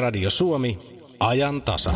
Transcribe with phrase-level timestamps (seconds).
[0.00, 0.78] Radio Suomi,
[1.20, 1.92] ajan tasa.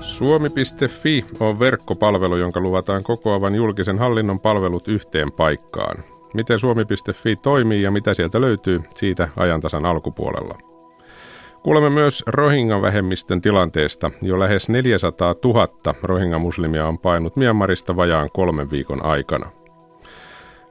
[0.00, 6.04] Suomi.fi on verkkopalvelu, jonka luvataan kokoavan julkisen hallinnon palvelut yhteen paikkaan.
[6.34, 10.75] Miten Suomi.fi toimii ja mitä sieltä löytyy, siitä ajantasan alkupuolella.
[11.66, 14.10] Kuulemme myös Rohingya-vähemmistön tilanteesta.
[14.22, 15.68] Jo lähes 400 000
[16.02, 19.50] Rohingya-muslimia on painut Myanmarista vajaan kolmen viikon aikana.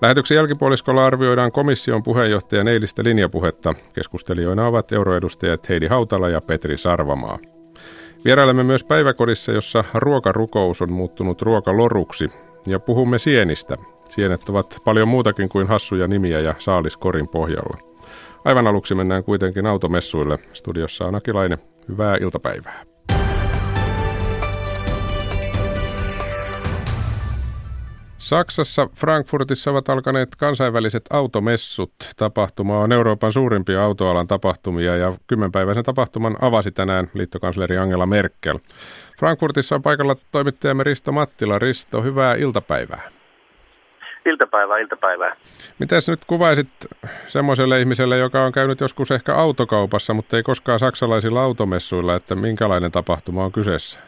[0.02, 3.74] Lähetyksen jälkipuoliskolla arvioidaan komission puheenjohtajan eilistä linjapuhetta.
[3.94, 7.40] Keskustelijoina ovat euroedustajat Heidi Hautala ja Petri Sarvamaa.
[8.26, 12.30] Vierailemme myös päiväkodissa, jossa ruokarukous on muuttunut ruokaloruksi
[12.68, 13.76] ja puhumme sienistä.
[14.10, 17.95] Sienet ovat paljon muutakin kuin hassuja nimiä ja saalis korin pohjalla.
[18.46, 20.40] Aivan aluksi mennään kuitenkin automessuille.
[20.54, 21.58] Studiossa on Akilainen.
[21.90, 22.84] Hyvää iltapäivää.
[28.18, 31.94] Saksassa Frankfurtissa ovat alkaneet kansainväliset automessut.
[32.18, 38.60] Tapahtuma on Euroopan suurimpia autoalan tapahtumia ja kymmenpäiväisen tapahtuman avasi tänään liittokansleri Angela Merkel.
[39.20, 41.60] Frankfurtissa on paikalla toimittajamme Risto Mattila.
[41.60, 43.10] Risto, hyvää iltapäivää.
[44.26, 45.36] Iltapäivää, iltapäivää.
[45.80, 46.68] Mitäs nyt kuvaisit
[47.28, 52.92] semmoiselle ihmiselle, joka on käynyt joskus ehkä autokaupassa, mutta ei koskaan saksalaisilla automessuilla, että minkälainen
[52.92, 54.00] tapahtuma on kyseessä?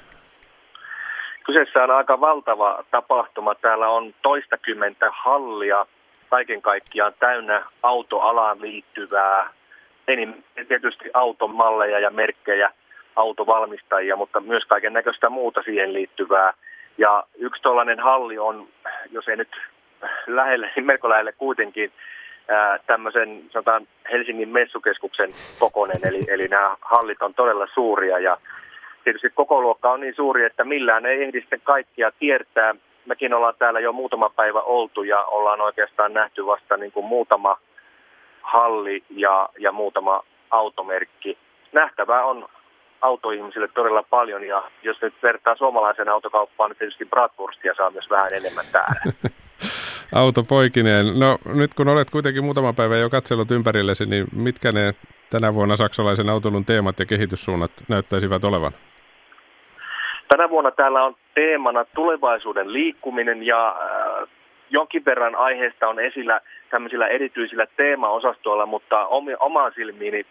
[1.45, 3.55] Kyseessä on aika valtava tapahtuma.
[3.55, 5.85] Täällä on toistakymmentä hallia
[6.29, 9.49] kaiken kaikkiaan täynnä autoalaan liittyvää,
[10.07, 10.33] enim,
[10.67, 12.71] tietysti automalleja ja merkkejä,
[13.15, 16.53] autovalmistajia, mutta myös kaiken näköistä muuta siihen liittyvää.
[16.97, 18.67] Ja yksi tuollainen halli on,
[19.11, 19.55] jos ei nyt
[20.27, 21.91] lähelle, melko lähelle kuitenkin
[22.47, 28.37] ää, tämmöisen sanotaan Helsingin messukeskuksen kokoinen, eli, eli nämä hallit on todella suuria ja
[29.03, 32.75] tietysti koko luokka on niin suuri, että millään ei ehdi sitten kaikkia kiertää.
[33.05, 37.59] Mekin ollaan täällä jo muutama päivä oltu ja ollaan oikeastaan nähty vasta niin kuin muutama
[38.41, 41.37] halli ja, ja muutama automerkki.
[41.71, 42.47] Nähtävää on
[43.01, 48.33] autoihmisille todella paljon ja jos nyt vertaa suomalaisen autokauppaan, niin tietysti Bratwurstia saa myös vähän
[48.33, 49.01] enemmän täällä.
[50.13, 51.05] auto poikineen.
[51.19, 54.93] No nyt kun olet kuitenkin muutama päivä jo katsellut ympärillesi, niin mitkä ne
[55.29, 58.71] tänä vuonna saksalaisen autolun teemat ja kehityssuunnat näyttäisivät olevan?
[60.27, 64.29] Tänä vuonna täällä on teemana tulevaisuuden liikkuminen ja äh,
[64.69, 69.07] jonkin verran aiheesta on esillä tämmöisillä erityisillä teemaosastoilla, mutta
[69.39, 70.25] omaan silmiini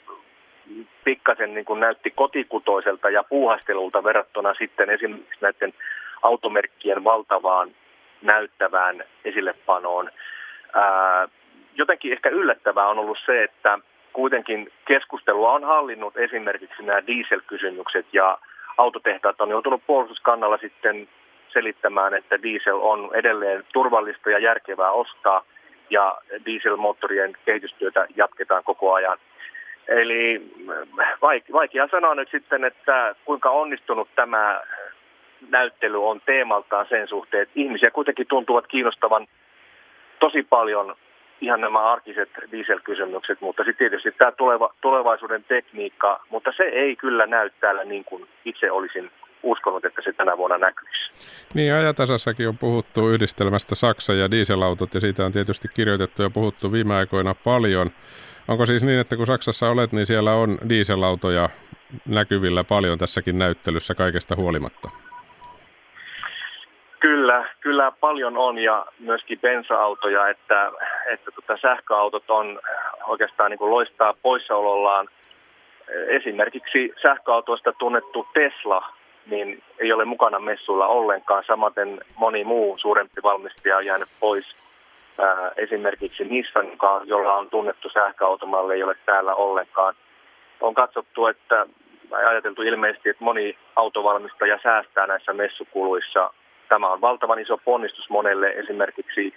[1.05, 5.75] pikkasen niin kuin näytti kotikutoiselta ja puuhastelulta verrattuna sitten esimerkiksi näiden
[6.23, 7.71] automerkkien valtavaan
[8.23, 10.11] näyttävään esillepanoon.
[11.75, 13.79] Jotenkin ehkä yllättävää on ollut se, että
[14.13, 18.39] kuitenkin keskustelua on hallinnut esimerkiksi nämä dieselkysymykset ja
[18.79, 21.09] autotehtaat on joutunut puolustuskannalla sitten
[21.53, 25.45] selittämään, että diesel on edelleen turvallista ja järkevää ostaa
[25.91, 29.19] ja dieselmoottorien kehitystyötä jatketaan koko ajan.
[29.89, 30.43] Eli
[31.53, 34.61] vaikea sanoa nyt sitten, että kuinka onnistunut tämä
[35.51, 39.27] näyttely on teemaltaan sen suhteen, että ihmisiä kuitenkin tuntuvat kiinnostavan
[40.21, 40.95] tosi paljon
[41.41, 47.27] ihan nämä arkiset dieselkysymykset, mutta sitten tietysti tämä tuleva, tulevaisuuden tekniikka, mutta se ei kyllä
[47.27, 49.11] näy täällä niin kuin itse olisin
[49.43, 51.11] uskonut, että se tänä vuonna näkyisi.
[51.55, 56.73] Niin, ajatasassakin on puhuttu yhdistelmästä Saksa ja dieselautot, ja siitä on tietysti kirjoitettu ja puhuttu
[56.73, 57.91] viime aikoina paljon.
[58.49, 61.49] Onko siis niin, että kun Saksassa olet, niin siellä on dieselautoja
[62.09, 65.06] näkyvillä paljon tässäkin näyttelyssä kaikesta huolimatta?
[67.01, 70.73] Kyllä, kyllä paljon on ja myöskin bensa-autoja, että,
[71.07, 72.61] että tota sähköautot on
[73.07, 75.09] oikeastaan niin kuin loistaa poissaolollaan.
[76.09, 78.93] Esimerkiksi sähköautoista tunnettu Tesla
[79.27, 81.45] niin ei ole mukana messuilla ollenkaan.
[81.47, 84.45] Samaten moni muu suurempi valmistaja on jäänyt pois.
[85.57, 86.67] Esimerkiksi Nissan,
[87.05, 89.95] jolla on tunnettu sähköautomalle, ei ole täällä ollenkaan.
[90.61, 91.67] On katsottu, että
[92.29, 96.31] ajateltu ilmeisesti, että moni autovalmistaja säästää näissä messukuluissa
[96.69, 98.49] Tämä on valtavan iso ponnistus monelle.
[98.49, 99.35] Esimerkiksi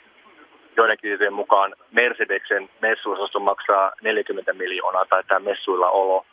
[0.78, 6.26] joidenkin tietojen mukaan Mercedeksen messuosasto maksaa 40 miljoonaa tai tämä messuilla olo.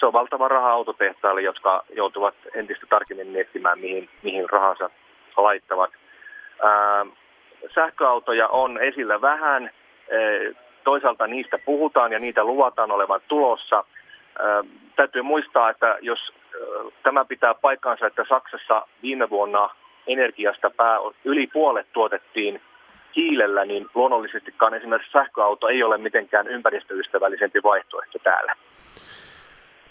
[0.00, 4.90] Se on valtava raha autotehtaille, jotka joutuvat entistä tarkemmin miettimään, mihin, mihin rahansa
[5.36, 5.90] laittavat.
[6.62, 7.06] Ää,
[7.74, 9.70] sähköautoja on esillä vähän.
[10.84, 13.84] Toisaalta niistä puhutaan ja niitä luvataan olevan tulossa.
[14.38, 14.64] Ää,
[14.96, 16.18] täytyy muistaa, että jos
[17.02, 19.70] tämä pitää paikkaansa, että Saksassa viime vuonna
[20.06, 22.60] energiasta pää, yli puolet tuotettiin
[23.16, 28.54] hiilellä, niin luonnollisestikaan esimerkiksi sähköauto ei ole mitenkään ympäristöystävällisempi vaihtoehto täällä.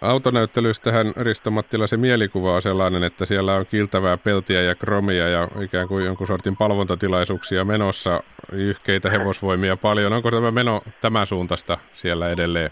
[0.01, 5.47] Autonäyttelystähän Risto Mattila se mielikuva on sellainen, että siellä on kiiltävää peltiä ja kromia ja
[5.61, 10.13] ikään kuin jonkun sortin palvontatilaisuuksia menossa, yhkeitä hevosvoimia paljon.
[10.13, 12.69] Onko tämä meno tämän suuntaista siellä edelleen?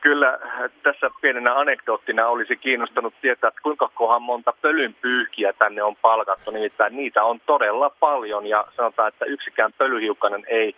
[0.00, 0.38] Kyllä
[0.82, 6.50] tässä pienenä anekdoottina olisi kiinnostanut tietää, että kuinka kohan monta pölynpyyhkiä tänne on palkattu.
[6.50, 10.74] Nimittäin niitä on todella paljon ja sanotaan, että yksikään pölyhiukkanen ei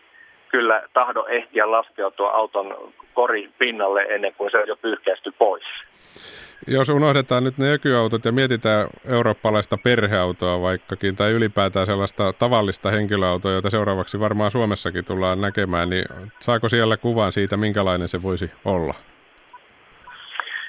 [0.48, 5.64] kyllä tahdo ehtiä laskeutua auton kori pinnalle ennen kuin se on jo pyyhkäisty pois.
[6.66, 13.52] Jos unohdetaan nyt ne ökyautot ja mietitään eurooppalaista perheautoa vaikkakin, tai ylipäätään sellaista tavallista henkilöautoa,
[13.52, 16.04] jota seuraavaksi varmaan Suomessakin tullaan näkemään, niin
[16.40, 18.94] saako siellä kuvan siitä, minkälainen se voisi olla?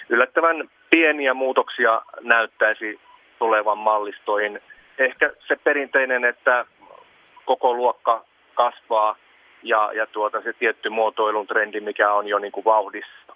[0.10, 3.00] Yllättävän pieniä muutoksia näyttäisi
[3.40, 4.60] tulevan mallistoihin.
[4.98, 6.66] Ehkä se perinteinen, että
[7.46, 9.16] koko luokka kasvaa
[9.64, 13.35] ja, ja tuota, se tietty muotoilun trendi, mikä on jo niin kuin vauhdissa,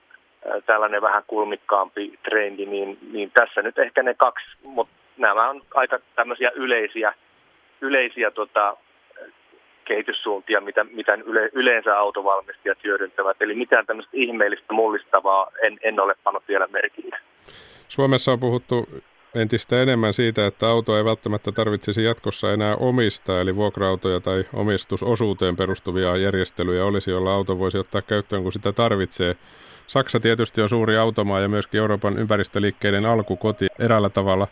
[0.65, 5.99] tällainen vähän kulmikkaampi trendi, niin, niin tässä nyt ehkä ne kaksi, mutta nämä on aika
[6.15, 7.13] tämmöisiä yleisiä,
[7.81, 8.77] yleisiä tota,
[9.85, 13.37] kehityssuuntia, mitä, mitä yle, yleensä autovalmistajat hyödyntävät.
[13.41, 17.17] Eli mitään tämmöistä ihmeellistä mullistavaa en, en ole pannut vielä merkille.
[17.87, 18.87] Suomessa on puhuttu
[19.35, 25.55] entistä enemmän siitä, että auto ei välttämättä tarvitsisi jatkossa enää omistaa, eli vuokra-autoja tai omistusosuuteen
[25.55, 29.35] perustuvia järjestelyjä olisi, jolla auto voisi ottaa käyttöön, kun sitä tarvitsee.
[29.89, 34.47] Saksa tietysti on suuri automaa ja myöskin Euroopan ympäristöliikkeiden alkukoti eräällä tavalla.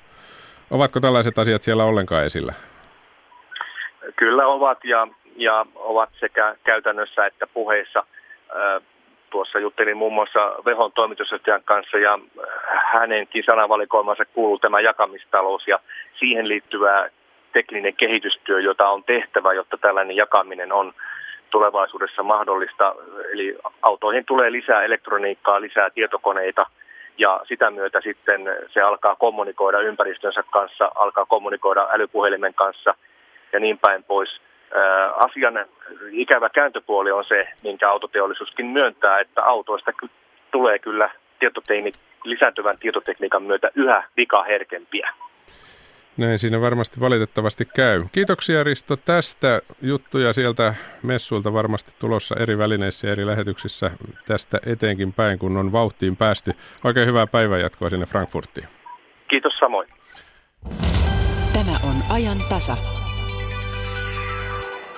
[0.71, 2.53] Ovatko tällaiset asiat siellä ollenkaan esillä?
[4.15, 8.03] Kyllä ovat ja, ja ovat sekä käytännössä että puheissa
[9.29, 12.19] tuossa juttelin muun muassa Vehon toimitusjohtajan kanssa ja
[12.93, 15.79] hänenkin sanavalikoimansa kuuluu tämä jakamistalous ja
[16.19, 17.09] siihen liittyvä
[17.53, 20.93] tekninen kehitystyö, jota on tehtävä, jotta tällainen jakaminen on
[21.49, 22.95] tulevaisuudessa mahdollista.
[23.33, 26.65] Eli autoihin tulee lisää elektroniikkaa, lisää tietokoneita
[27.17, 28.41] ja sitä myötä sitten
[28.73, 32.95] se alkaa kommunikoida ympäristönsä kanssa, alkaa kommunikoida älypuhelimen kanssa
[33.53, 34.29] ja niin päin pois–
[35.25, 35.65] asian
[36.11, 39.91] ikävä kääntöpuoli on se, minkä autoteollisuuskin myöntää, että autoista
[40.51, 41.09] tulee kyllä
[41.39, 41.91] tietotekni,
[42.23, 45.09] lisääntyvän tietotekniikan myötä yhä vikaherkempiä.
[46.17, 48.03] Näin siinä varmasti valitettavasti käy.
[48.11, 49.61] Kiitoksia Risto tästä.
[49.81, 53.91] Juttuja sieltä messuilta varmasti tulossa eri välineissä ja eri lähetyksissä
[54.25, 56.53] tästä eteenkin päin, kun on vauhtiin päästy.
[56.83, 58.67] Oikein hyvää päivänjatkoa sinne Frankfurtiin.
[59.29, 59.89] Kiitos samoin.
[61.53, 62.77] Tämä on ajan tasa.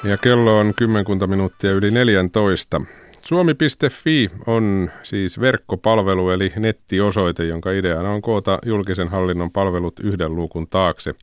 [0.04, 2.82] Ja kello on kymmenkunta minuuttia yli 14.
[3.24, 10.68] Suomi.fi on siis verkkopalvelu eli nettiosoite, jonka ideana on koota julkisen hallinnon palvelut yhden luukun
[10.68, 11.16] taakse.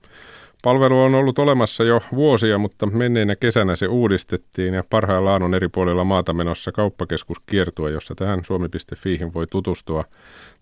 [0.63, 5.69] Palvelu on ollut olemassa jo vuosia, mutta menneenä kesänä se uudistettiin ja parhaillaan on eri
[5.69, 10.05] puolilla maata menossa kauppakeskuskiertue, jossa tähän suomi.fiihin voi tutustua.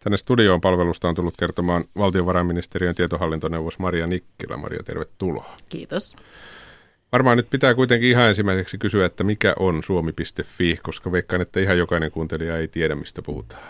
[0.01, 4.57] Tänne studioon palvelusta on tullut kertomaan valtiovarainministeriön tietohallintoneuvos Maria Nikkilä.
[4.57, 5.55] Maria, tervetuloa.
[5.69, 6.17] Kiitos.
[7.15, 11.79] Varmaan nyt pitää kuitenkin ihan ensimmäiseksi kysyä, että mikä on suomi.fi, koska veikkaan, että ihan
[11.79, 13.63] jokainen kuuntelija ei tiedä, mistä puhutaan.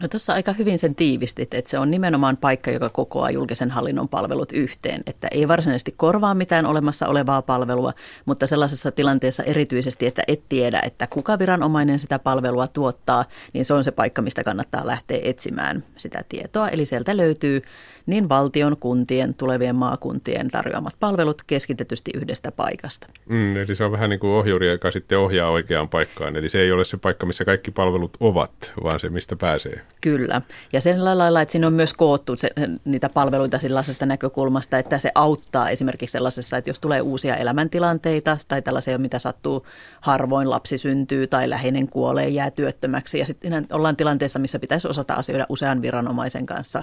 [0.00, 4.08] No tuossa aika hyvin sen tiivistit, että se on nimenomaan paikka, joka kokoaa julkisen hallinnon
[4.08, 5.02] palvelut yhteen.
[5.06, 7.92] Että ei varsinaisesti korvaa mitään olemassa olevaa palvelua,
[8.24, 13.74] mutta sellaisessa tilanteessa erityisesti, että et tiedä, että kuka viranomainen sitä palvelua tuottaa, niin se
[13.74, 16.68] on se paikka, mistä kannattaa lähteä etsimään sitä tietoa.
[16.68, 17.62] Eli sieltä löytyy
[18.06, 23.06] niin valtion, kuntien, tulevien maakuntien tarjoamat palvelut keskitetysti yhdestä paikasta.
[23.28, 26.36] Mm, eli se on vähän niin kuin ohjuri, joka sitten ohjaa oikeaan paikkaan.
[26.36, 29.80] Eli se ei ole se paikka, missä kaikki palvelut ovat, vaan se, mistä pääsee.
[30.00, 30.42] Kyllä.
[30.72, 32.50] Ja sen lailla, että siinä on myös koottu se,
[32.84, 38.62] niitä palveluita sellaisesta näkökulmasta, että se auttaa esimerkiksi sellaisessa, että jos tulee uusia elämäntilanteita tai
[38.62, 39.66] tällaisia, mitä sattuu
[40.00, 45.14] harvoin, lapsi syntyy tai läheinen kuolee, jää työttömäksi ja sitten ollaan tilanteessa, missä pitäisi osata
[45.14, 46.82] asioida usean viranomaisen kanssa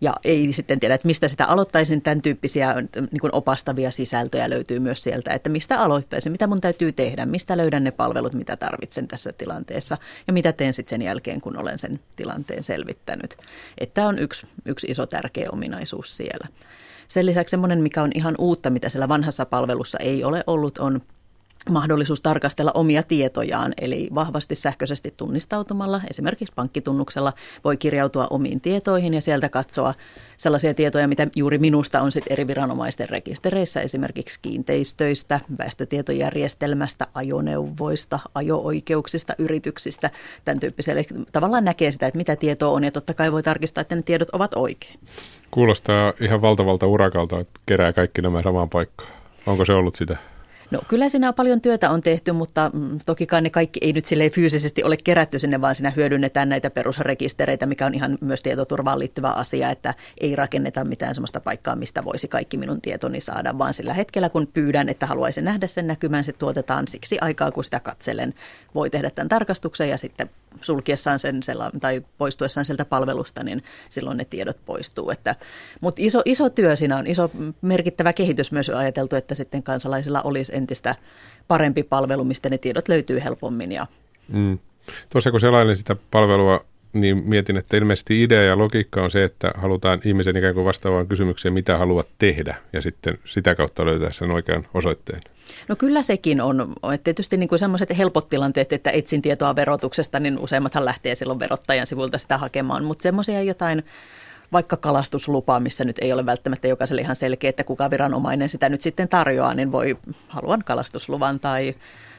[0.00, 2.02] ja ei sitten tiedä, että mistä sitä aloittaisin.
[2.02, 6.92] Tämän tyyppisiä niin kuin opastavia sisältöjä löytyy myös sieltä, että mistä aloittaisin, mitä mun täytyy
[6.92, 11.40] tehdä, mistä löydän ne palvelut, mitä tarvitsen tässä tilanteessa ja mitä teen sitten sen jälkeen,
[11.40, 13.36] kun olen sen tilanteen selvittänyt.
[13.78, 16.48] Että on yksi, yksi iso tärkeä ominaisuus siellä.
[17.08, 21.02] Sen lisäksi semmoinen, mikä on ihan uutta, mitä siellä vanhassa palvelussa ei ole ollut, on
[21.68, 27.32] mahdollisuus tarkastella omia tietojaan, eli vahvasti sähköisesti tunnistautumalla, esimerkiksi pankkitunnuksella,
[27.64, 29.94] voi kirjautua omiin tietoihin ja sieltä katsoa
[30.36, 39.34] sellaisia tietoja, mitä juuri minusta on sitten eri viranomaisten rekistereissä, esimerkiksi kiinteistöistä, väestötietojärjestelmästä, ajoneuvoista, ajo-oikeuksista,
[39.38, 40.10] yrityksistä,
[40.44, 40.94] tämän tyyppisiä.
[40.94, 44.02] Eli tavallaan näkee sitä, että mitä tietoa on ja totta kai voi tarkistaa, että ne
[44.02, 44.98] tiedot ovat oikein.
[45.50, 49.10] Kuulostaa ihan valtavalta urakalta, että kerää kaikki nämä samaan paikkaan.
[49.46, 50.16] Onko se ollut sitä?
[50.70, 54.30] No kyllä siinä paljon työtä on tehty, mutta mm, tokikaan ne kaikki ei nyt sille
[54.30, 59.30] fyysisesti ole kerätty sinne, vaan siinä hyödynnetään näitä perusrekistereitä, mikä on ihan myös tietoturvaan liittyvä
[59.30, 63.94] asia, että ei rakenneta mitään sellaista paikkaa, mistä voisi kaikki minun tietoni saada, vaan sillä
[63.94, 68.34] hetkellä, kun pyydän, että haluaisin nähdä sen näkymän, se tuotetaan siksi aikaa, kun sitä katselen.
[68.74, 71.40] Voi tehdä tämän tarkastuksen ja sitten sulkiessaan sen
[71.80, 75.10] tai poistuessaan sieltä palvelusta, niin silloin ne tiedot poistuu.
[75.10, 75.36] Että,
[75.80, 77.30] mutta iso, iso työ siinä on, iso
[77.62, 80.94] merkittävä kehitys myös ajateltu, että sitten kansalaisilla olisi entistä
[81.48, 83.72] parempi palvelu, mistä ne tiedot löytyy helpommin.
[83.72, 83.86] Ja...
[84.28, 84.58] Mm.
[85.10, 89.50] Tuossa kun selailin sitä palvelua, niin mietin, että ilmeisesti idea ja logiikka on se, että
[89.54, 94.30] halutaan ihmisen ikään kuin vastaavaan kysymykseen, mitä haluat tehdä, ja sitten sitä kautta löytää sen
[94.30, 95.20] oikean osoitteen.
[95.68, 96.74] No kyllä sekin on.
[96.94, 101.38] Että tietysti niin kuin sellaiset helpot tilanteet, että etsin tietoa verotuksesta, niin useimmathan lähtee silloin
[101.38, 103.84] verottajan sivulta sitä hakemaan, mutta semmoisia jotain
[104.52, 108.80] vaikka kalastuslupaa, missä nyt ei ole välttämättä jokaiselle ihan selkeä, että kuka viranomainen sitä nyt
[108.80, 109.96] sitten tarjoaa, niin voi,
[110.28, 111.74] haluan kalastusluvan tai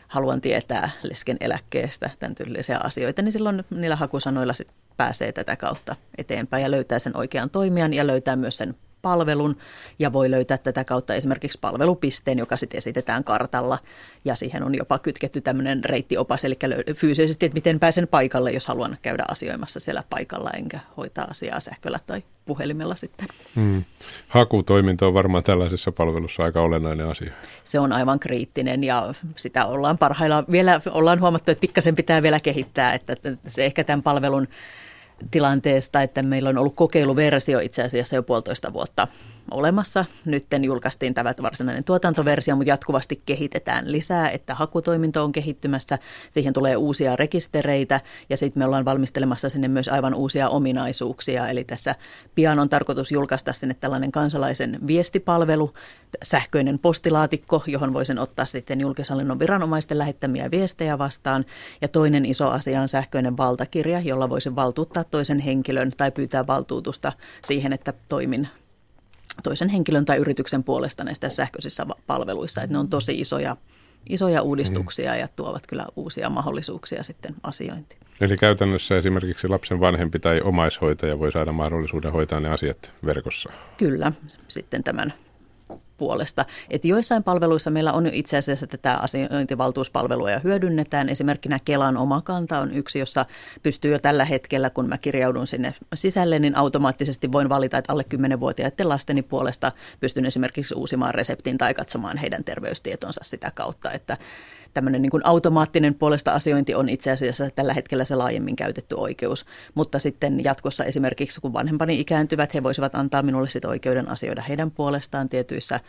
[0.08, 5.96] haluan tietää lesken eläkkeestä, tämän tyylisiä asioita, niin silloin niillä hakusanoilla sit pääsee tätä kautta
[6.18, 9.58] eteenpäin ja löytää sen oikean toimijan ja löytää myös sen palvelun
[10.00, 13.80] ja voi löytää tätä kautta esimerkiksi palvelupisteen, joka sitten esitetään kartalla
[14.26, 16.56] ja siihen on jopa kytketty tämmöinen reittiopas, eli
[16.96, 22.00] fyysisesti, että miten pääsen paikalle, jos haluan käydä asioimassa siellä paikalla enkä hoitaa asiaa sähköllä
[22.08, 23.28] tai puhelimella sitten.
[23.56, 23.84] Hmm.
[24.28, 27.34] Hakutoiminta on varmaan tällaisessa palvelussa aika olennainen asia.
[27.64, 32.40] Se on aivan kriittinen ja sitä ollaan parhaillaan vielä, ollaan huomattu, että pikkasen pitää vielä
[32.40, 33.16] kehittää, että
[33.48, 34.48] se ehkä tämän palvelun
[35.32, 39.08] tilanteesta, että meillä on ollut kokeiluversio itse asiassa jo puolitoista vuotta
[39.52, 40.06] olemassa.
[40.26, 46.00] Nyt julkaistiin tämä varsinainen tuotantoversio, mutta jatkuvasti kehitetään lisää, että hakutoiminto on kehittymässä.
[46.30, 51.50] Siihen tulee uusia rekistereitä ja sitten me ollaan valmistelemassa sinne myös aivan uusia ominaisuuksia.
[51.50, 51.96] Eli tässä
[52.36, 55.74] pian on tarkoitus julkaista sinne tällainen kansalaisen viestipalvelu,
[56.24, 61.46] sähköinen postilaatikko, johon voisin ottaa sitten julkishallinnon viranomaisten lähettämiä viestejä vastaan.
[61.82, 67.12] Ja toinen iso asia on sähköinen valtakirja, jolla voisin valtuuttaa toisen henkilön tai pyytää valtuutusta
[67.44, 68.48] siihen, että toimin
[69.44, 72.62] toisen henkilön tai yrityksen puolesta näissä sähköisissä palveluissa.
[72.62, 73.58] Että ne on tosi isoja,
[74.10, 78.00] isoja uudistuksia ja tuovat kyllä uusia mahdollisuuksia sitten asiointiin.
[78.22, 83.50] Eli käytännössä esimerkiksi lapsen vanhempi tai omaishoitaja voi saada mahdollisuuden hoitaa ne asiat verkossa?
[83.78, 84.12] Kyllä,
[84.48, 85.14] sitten tämän
[86.00, 86.46] puolesta.
[86.70, 91.10] Että joissain palveluissa meillä on itse asiassa tätä asiointivaltuuspalvelua ja hyödynnetään.
[91.10, 93.26] Esimerkkinä Kelan omakanta on yksi, jossa
[93.64, 98.06] pystyy jo tällä hetkellä, kun mä kirjaudun sinne sisälle, niin automaattisesti voin valita, että alle
[98.16, 104.18] 10-vuotiaiden lasteni puolesta pystyn esimerkiksi uusimaan reseptin tai katsomaan heidän terveystietonsa sitä kautta, että
[104.74, 109.46] tämmöinen niin automaattinen puolesta asiointi on itse asiassa tällä hetkellä se laajemmin käytetty oikeus.
[109.76, 114.72] Mutta sitten jatkossa esimerkiksi kun vanhempani ikääntyvät, he voisivat antaa minulle sitten oikeuden asioida heidän
[114.72, 115.80] puolestaan tietyissä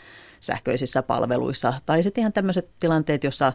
[0.40, 1.74] sähköisissä palveluissa.
[1.86, 3.52] Tai sitten ihan tämmöiset tilanteet, jossa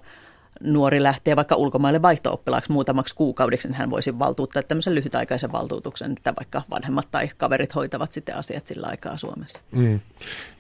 [0.62, 6.34] nuori lähtee vaikka ulkomaille vaihto-oppilaaksi muutamaksi kuukaudeksi, niin hän voisi valtuuttaa tämmöisen lyhytaikaisen valtuutuksen, että
[6.40, 9.62] vaikka vanhemmat tai kaverit hoitavat sitten asiat sillä aikaa Suomessa.
[9.72, 10.00] Mm.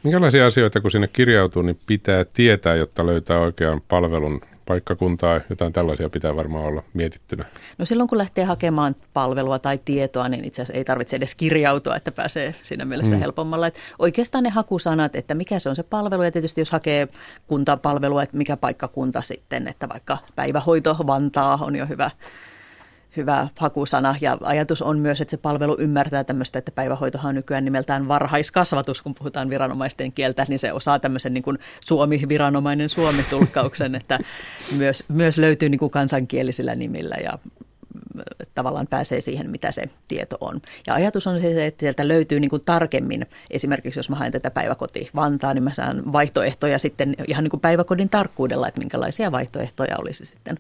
[0.04, 6.10] Minkälaisia asioita, kun sinne kirjautuu, niin pitää tietää, jotta löytää oikean palvelun paikkakuntaa, jotain tällaisia
[6.10, 7.46] pitää varmaan olla mietittynä.
[7.78, 11.96] No silloin kun lähtee hakemaan palvelua tai tietoa, niin itse asiassa ei tarvitse edes kirjautua,
[11.96, 13.20] että pääsee siinä mielessä mm.
[13.20, 13.68] helpommalla.
[13.68, 17.08] Että oikeastaan ne hakusanat, että mikä se on se palvelu ja tietysti jos hakee
[17.48, 22.12] kuntapalvelua, että mikä paikkakunta sitten, että vaikka päivähoito Vantaa on jo hyvä
[23.18, 24.16] hyvä hakusana.
[24.22, 29.02] Ja ajatus on myös, että se palvelu ymmärtää tämmöistä, että päivähoitohan on nykyään nimeltään varhaiskasvatus,
[29.02, 34.20] kun puhutaan viranomaisten kieltä, niin se osaa tämmöisen niin kuin Suomi-viranomainen Suomi-tulkkauksen, että
[34.78, 37.40] myös, myös löytyy niin kuin kansankielisillä nimillä ja
[38.56, 40.62] tavallaan pääsee siihen, mitä se tieto on.
[40.88, 44.52] Ja ajatus on se, että sieltä löytyy niin kuin tarkemmin, esimerkiksi jos mä haen tätä
[44.52, 49.96] päiväkoti Vantaa, niin mä saan vaihtoehtoja sitten ihan niin kuin päiväkodin tarkkuudella, että minkälaisia vaihtoehtoja
[49.98, 50.60] olisi sitten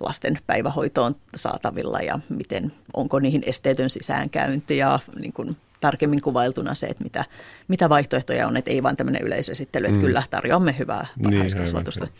[0.00, 6.86] lasten päivähoitoon saatavilla ja miten, onko niihin esteetön sisäänkäynti ja niin kuin tarkemmin kuvailtuna se,
[6.86, 7.24] että mitä,
[7.68, 10.04] mitä vaihtoehtoja on, että ei vain tämmöinen yleisesittely, että mm.
[10.04, 12.04] kyllä tarjoamme hyvää niin, varhaiskasvatusta.
[12.04, 12.14] Niin,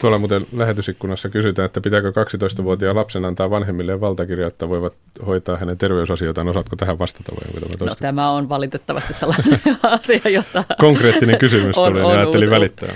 [0.00, 4.92] Tuolla muuten lähetysikkunassa kysytään, että pitääkö 12-vuotiaan lapsen antaa vanhemmille valtakirja, että voivat
[5.26, 6.48] hoitaa hänen terveysasioitaan.
[6.48, 10.64] Osaatko tähän vastata vai onko tämä No tämä on valitettavasti sellainen asia, jota...
[10.80, 12.94] Konkreettinen kysymys on, tuli, on, niin ajattelin välittää.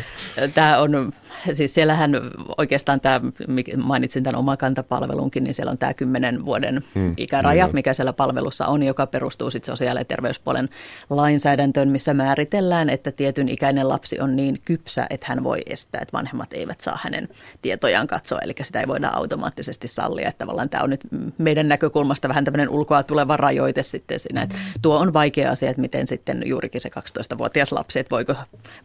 [0.55, 1.13] Tämä on
[1.53, 2.13] siis siellähän
[2.59, 3.21] oikeastaan tämä,
[3.77, 8.67] mainitsin tämän omakantapalvelunkin, niin siellä on tämä 10 vuoden hmm, ikäraja, niin mikä siellä palvelussa
[8.67, 10.69] on, joka perustuu sitten sosiaali- ja terveyspuolen
[11.11, 16.13] lainsäädäntöön, missä määritellään, että tietyn ikäinen lapsi on niin kypsä, että hän voi estää, että
[16.13, 17.29] vanhemmat eivät saa hänen
[17.63, 20.29] tietojaan katsoa, eli sitä ei voida automaattisesti sallia.
[20.29, 21.01] Että tavallaan tämä on nyt
[21.39, 25.83] meidän näkökulmasta vähän tämmöinen ulkoa tuleva rajoite sitten siinä, että tuo on vaikea asia, että
[25.83, 28.35] miten sitten juurikin se 12-vuotias lapsi, että voiko,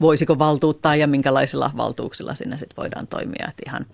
[0.01, 3.85] voisiko valtuuttaa ja minkälaisilla valtuuksilla siinä sitten voidaan toimia, että ihan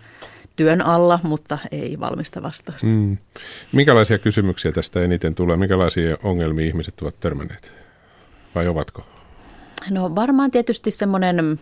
[0.55, 2.87] työn alla, mutta ei valmista vastausta.
[2.87, 3.17] Mm.
[3.71, 5.57] Minkälaisia kysymyksiä tästä eniten tulee?
[5.57, 7.73] Minkälaisia ongelmia ihmiset ovat törmänneet?
[8.55, 9.05] Vai ovatko?
[9.89, 11.59] No varmaan tietysti semmoinen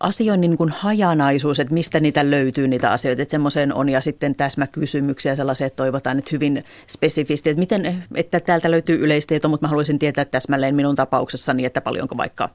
[0.00, 4.34] asioinnin niin kuin hajanaisuus, että mistä niitä löytyy niitä asioita, että semmoiseen on ja sitten
[4.34, 9.68] täsmäkysymyksiä sellaisia, että toivotaan nyt hyvin spesifisti, että miten, että täältä löytyy yleistieto, mutta mä
[9.68, 12.48] haluaisin tietää täsmälleen minun tapauksessani, että paljonko vaikka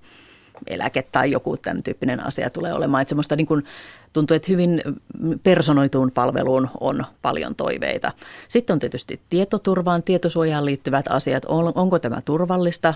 [0.67, 3.01] eläke tai joku tämän tyyppinen asia tulee olemaan.
[3.01, 3.65] Että semmoista niin kuin,
[4.13, 4.81] tuntuu, että hyvin
[5.43, 8.11] personoituun palveluun on paljon toiveita.
[8.47, 11.45] Sitten on tietysti tietoturvaan, tietosuojaan liittyvät asiat.
[11.45, 12.93] On, onko tämä turvallista?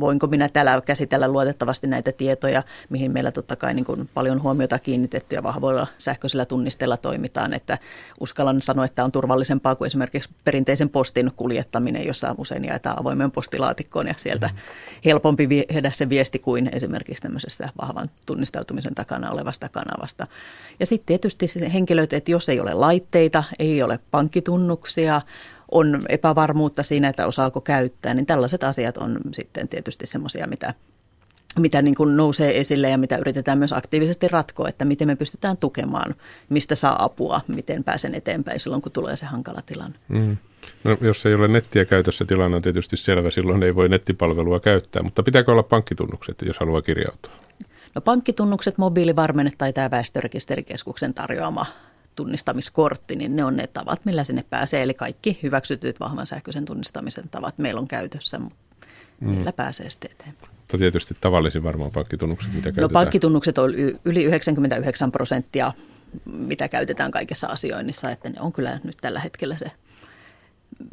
[0.00, 4.78] Voinko minä täällä käsitellä luotettavasti näitä tietoja, mihin meillä totta kai niin kuin paljon huomiota
[4.78, 7.78] kiinnitetty ja vahvoilla sähköisillä tunnisteilla toimitaan, että
[8.20, 14.06] uskallan sanoa, että on turvallisempaa kuin esimerkiksi perinteisen postin kuljettaminen, jossa usein jaetaan avoimen postilaatikkoon
[14.06, 14.54] ja sieltä mm.
[15.04, 20.26] helpompi viedä se viesti kuin esimerkiksi tämmöisestä vahvan tunnistautumisen takana olevasta kanavasta.
[20.80, 25.20] Ja sitten tietysti henkilöt, että jos ei ole laitteita, ei ole pankkitunnuksia,
[25.70, 30.74] on epävarmuutta siinä, että osaako käyttää, niin tällaiset asiat on sitten tietysti semmoisia, mitä,
[31.58, 35.56] mitä niin kuin nousee esille ja mitä yritetään myös aktiivisesti ratkoa, että miten me pystytään
[35.56, 36.14] tukemaan,
[36.48, 39.98] mistä saa apua, miten pääsen eteenpäin silloin, kun tulee se hankala tilanne.
[40.08, 40.36] Mm.
[40.84, 45.02] No, jos ei ole nettiä käytössä, tilanne on tietysti selvä, silloin ei voi nettipalvelua käyttää,
[45.02, 47.32] mutta pitääkö olla pankkitunnukset, jos haluaa kirjautua?
[47.94, 51.66] No pankkitunnukset, mobiilivarmenne tai tämä väestörekisterikeskuksen tarjoama
[52.20, 54.82] tunnistamiskortti, niin ne on ne tavat, millä sinne pääsee.
[54.82, 58.56] Eli kaikki hyväksytyt vahvan sähköisen tunnistamisen tavat meillä on käytössä, mutta
[59.20, 59.30] mm.
[59.30, 60.52] niillä pääsee sitten eteenpäin.
[60.58, 62.90] Mutta tietysti tavallisin varmaan pankkitunnukset, mitä no, käytetään.
[62.90, 63.74] No pankkitunnukset on
[64.04, 65.72] yli 99 prosenttia,
[66.32, 69.70] mitä käytetään kaikessa asioinnissa, että ne on kyllä nyt tällä hetkellä se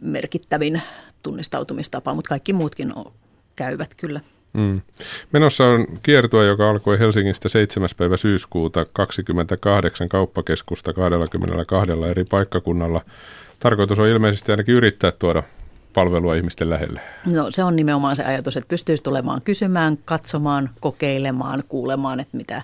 [0.02, 0.82] merkittävin
[1.24, 3.12] tunnistautumistapa, mutta kaikki muutkin on,
[3.56, 4.22] käyvät kyllä.
[4.58, 4.82] Mm.
[5.32, 7.90] Menossa on kiertue, joka alkoi Helsingistä 7.
[7.98, 13.02] päivä syyskuuta 28 kauppakeskusta 22 eri paikkakunnalla.
[13.60, 15.44] Tarkoitus on ilmeisesti ainakin yrittää tuoda
[15.94, 17.02] palvelua ihmisten lähelle.
[17.26, 22.62] No se on nimenomaan se ajatus, että pystyisi tulemaan kysymään, katsomaan, kokeilemaan, kuulemaan, että mitä,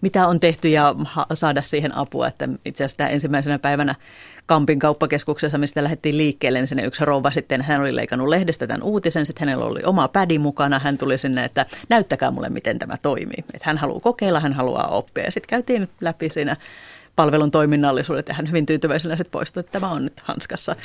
[0.00, 0.94] mitä on tehty ja
[1.34, 2.26] saada siihen apua.
[2.26, 3.94] Että itse asiassa ensimmäisenä päivänä
[4.50, 8.82] Kampin kauppakeskuksessa, mistä lähdettiin liikkeelle, niin sinne yksi rouva sitten, hän oli leikannut lehdestä tämän
[8.82, 12.96] uutisen, sitten hänellä oli oma pädi mukana, hän tuli sinne, että näyttäkää mulle, miten tämä
[13.02, 13.44] toimii.
[13.54, 16.56] Että hän haluaa kokeilla, hän haluaa oppia ja sitten käytiin läpi siinä
[17.16, 20.76] palvelun toiminnallisuudet ja hän hyvin tyytyväisenä sitten poistui, että tämä on nyt hanskassa.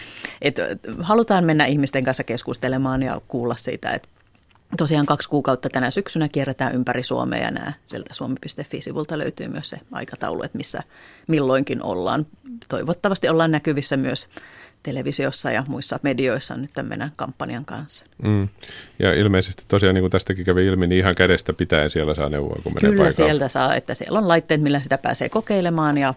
[0.42, 0.56] Et
[1.00, 4.10] halutaan mennä ihmisten kanssa keskustelemaan ja kuulla siitä, että
[4.78, 9.78] Tosiaan kaksi kuukautta tänä syksynä kierretään ympäri Suomea ja nämä sieltä suomi.fi-sivulta löytyy myös se
[9.92, 10.84] aikataulu, että missä
[11.28, 12.28] milloinkin ollaan.
[12.70, 14.28] Toivottavasti ollaan näkyvissä myös
[14.84, 18.06] televisiossa ja muissa medioissa nyt tämän meidän kampanjan kanssa.
[18.24, 18.50] Mm.
[19.00, 22.60] Ja ilmeisesti tosiaan, niin kuin tästäkin kävi ilmi, niin ihan kädestä pitäen siellä saa neuvoa,
[22.64, 23.12] kun menee Kyllä paikalle.
[23.12, 26.14] sieltä saa, että siellä on laitteet, millä sitä pääsee kokeilemaan ja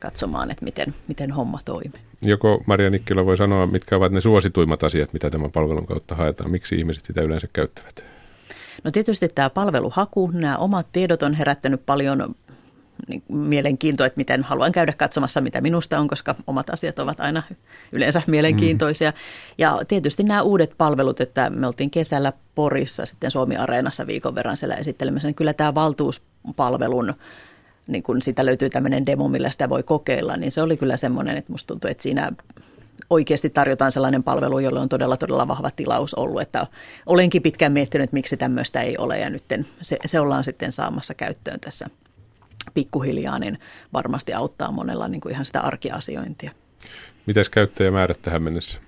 [0.00, 2.00] katsomaan, että miten, miten homma toimii.
[2.24, 6.50] Joko Maria Nikkilä voi sanoa, mitkä ovat ne suosituimmat asiat, mitä tämän palvelun kautta haetaan?
[6.50, 8.04] Miksi ihmiset sitä yleensä käyttävät?
[8.84, 12.34] No tietysti tämä palveluhaku, nämä omat tiedot on herättänyt paljon
[13.08, 17.42] niin mielenkiintoa, että miten haluan käydä katsomassa, mitä minusta on, koska omat asiat ovat aina
[17.92, 19.10] yleensä mielenkiintoisia.
[19.10, 19.16] Mm.
[19.58, 24.74] Ja tietysti nämä uudet palvelut, että me oltiin kesällä Porissa sitten Suomi-areenassa viikon verran siellä
[24.74, 27.14] esittelemässä, niin kyllä tämä valtuuspalvelun
[27.86, 31.36] niin kun sitä löytyy tämmöinen demo, millä sitä voi kokeilla, niin se oli kyllä semmoinen,
[31.36, 32.32] että musta tuntuu, että siinä
[33.10, 36.42] oikeasti tarjotaan sellainen palvelu, jolle on todella, todella vahva tilaus ollut.
[36.42, 36.66] Että
[37.06, 39.44] olenkin pitkään miettinyt, että miksi tämmöistä ei ole ja nyt
[39.80, 41.86] se, se ollaan sitten saamassa käyttöön tässä
[42.74, 43.58] pikkuhiljaa, niin
[43.92, 46.50] varmasti auttaa monella niin kuin ihan sitä arkiasiointia.
[47.26, 48.78] Mitäs käyttäjämäärät tähän mennessä?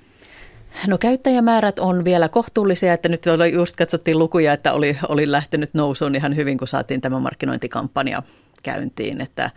[0.86, 6.14] No käyttäjämäärät on vielä kohtuullisia, että nyt just katsottiin lukuja, että oli, oli lähtenyt nousuun
[6.14, 8.22] ihan hyvin, kun saatiin tämä markkinointikampanja
[8.66, 9.50] käyntiin, että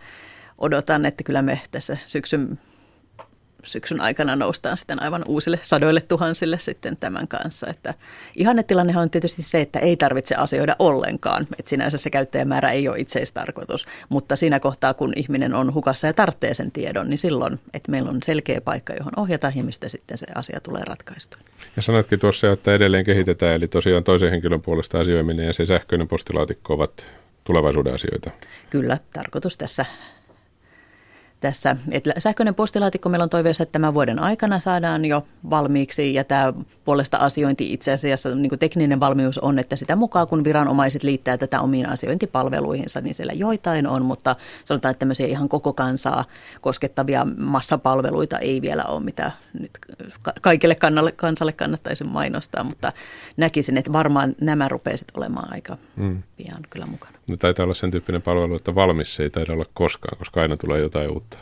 [0.58, 2.58] odotan, että kyllä me tässä syksyn,
[3.64, 7.66] syksyn aikana noustaan sitten aivan uusille sadoille tuhansille sitten tämän kanssa.
[7.66, 7.94] Että
[8.36, 11.46] ihannetilannehan on tietysti se, että ei tarvitse asioida ollenkaan.
[11.58, 16.12] Että sinänsä se käyttäjämäärä ei ole itseistarkoitus, mutta siinä kohtaa, kun ihminen on hukassa ja
[16.12, 20.18] tarvitsee sen tiedon, niin silloin, että meillä on selkeä paikka, johon ohjata ja mistä sitten
[20.18, 21.40] se asia tulee ratkaistua.
[21.76, 26.08] Ja sanoitkin tuossa, että edelleen kehitetään, eli tosiaan toisen henkilön puolesta asioiminen ja se sähköinen
[26.08, 27.04] postilaatikko ovat
[27.44, 28.30] tulevaisuuden asioita.
[28.70, 29.84] Kyllä, tarkoitus tässä
[31.40, 31.76] tässä.
[31.90, 36.52] Että sähköinen postilaatikko meillä on toiveessa, että tämän vuoden aikana saadaan jo valmiiksi ja tämä
[36.84, 41.38] puolesta asiointi itse asiassa niin kuin tekninen valmius on, että sitä mukaan kun viranomaiset liittää
[41.38, 46.24] tätä omiin asiointipalveluihinsa, niin siellä joitain on, mutta sanotaan, että tämmöisiä ihan koko kansaa
[46.60, 49.70] koskettavia massapalveluita ei vielä ole, mitä nyt
[50.40, 52.92] kaikille kannalle, kansalle kannattaisi mainostaa, mutta
[53.36, 56.22] näkisin, että varmaan nämä rupeaisivat olemaan aika mm.
[56.36, 57.19] pian kyllä mukana.
[57.30, 60.56] Ne taitaa olla sen tyyppinen palvelu, että valmis se ei taida olla koskaan, koska aina
[60.56, 61.38] tulee jotain uutta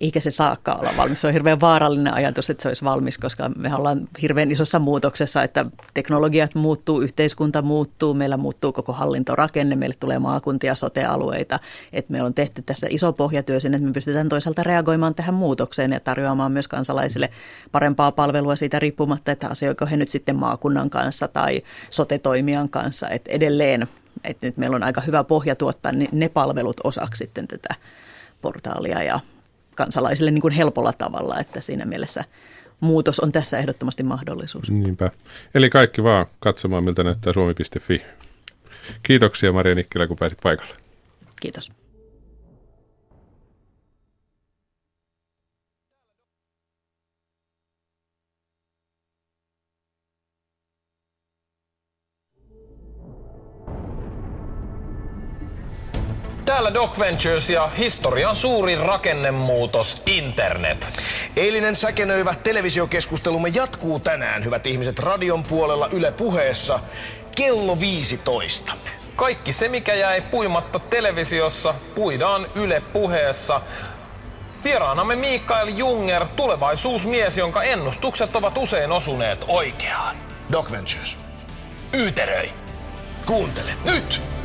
[0.00, 1.20] eikä se saakka olla valmis.
[1.20, 5.42] Se on hirveän vaarallinen ajatus, että se olisi valmis, koska me ollaan hirveän isossa muutoksessa,
[5.42, 11.60] että teknologiat muuttuu, yhteiskunta muuttuu, meillä muuttuu koko hallintorakenne, meille tulee maakuntia, sotealueita.
[11.92, 15.92] Että me on tehty tässä iso pohjatyö sinne, että me pystytään toisaalta reagoimaan tähän muutokseen
[15.92, 17.30] ja tarjoamaan myös kansalaisille
[17.72, 23.08] parempaa palvelua siitä riippumatta, että asioiko he nyt sitten maakunnan kanssa tai sotetoimijan kanssa.
[23.08, 23.88] Että edelleen,
[24.26, 27.74] että nyt meillä on aika hyvä pohja tuottaa ne palvelut osaksi sitten tätä
[28.42, 29.20] portaalia ja
[29.74, 32.24] kansalaisille niin kuin helpolla tavalla, että siinä mielessä
[32.80, 34.70] muutos on tässä ehdottomasti mahdollisuus.
[34.70, 35.10] Niinpä.
[35.54, 38.02] Eli kaikki vaan katsomaan, miltä näyttää suomi.fi.
[39.02, 40.74] Kiitoksia Maria Nikkilä, kun pääsit paikalle.
[41.40, 41.72] Kiitos.
[56.56, 61.00] Täällä Doc Ventures ja historian suurin rakennemuutos, internet.
[61.36, 66.80] Eilinen säkenöivä televisiokeskustelumme jatkuu tänään, hyvät ihmiset, radion puolella Yle puheessa
[67.34, 68.72] kello 15.
[69.16, 73.60] Kaikki se, mikä jäi puimatta televisiossa, puidaan Yle puheessa.
[74.64, 80.16] Vieraanamme Mikael Junger, tulevaisuusmies, jonka ennustukset ovat usein osuneet oikeaan.
[80.52, 81.18] Doc Ventures.
[81.94, 82.52] Yyteröi.
[83.26, 84.35] Kuuntele nyt!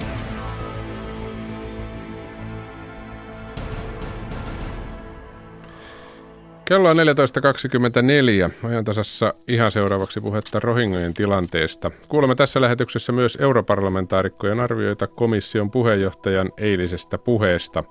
[6.65, 8.67] Kello on 14.24.
[8.69, 11.91] Ajantasassa ihan seuraavaksi puhetta Rohingojen tilanteesta.
[12.07, 17.83] Kuulemme tässä lähetyksessä myös europarlamentaarikkojen arvioita komission puheenjohtajan eilisestä puheesta.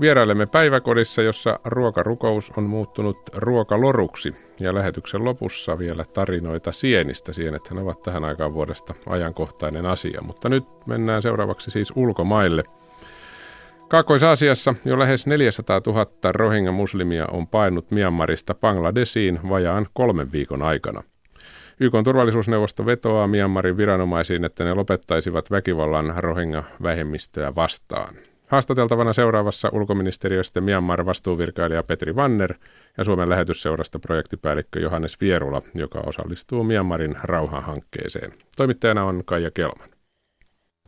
[0.00, 4.34] Vierailemme päiväkodissa, jossa ruokarukous on muuttunut ruokaloruksi.
[4.60, 7.32] Ja lähetyksen lopussa vielä tarinoita sienistä.
[7.32, 10.20] Sienethän ovat tähän aikaan vuodesta ajankohtainen asia.
[10.22, 12.62] Mutta nyt mennään seuraavaksi siis ulkomaille–
[13.88, 21.02] Kaakkois-Aasiassa jo lähes 400 000 rohingya-muslimia on painut Myanmarista Bangladesiin vajaan kolmen viikon aikana.
[21.80, 28.14] YK turvallisuusneuvosto vetoaa Myanmarin viranomaisiin, että ne lopettaisivat väkivallan rohingya-vähemmistöä vastaan.
[28.48, 32.54] Haastateltavana seuraavassa ulkoministeriöstä Myanmar vastuuvirkailija Petri Vanner
[32.98, 38.32] ja Suomen lähetysseurasta projektipäällikkö Johannes Vierula, joka osallistuu Myanmarin rauhanhankkeeseen.
[38.56, 39.93] Toimittajana on Kaija Kelman.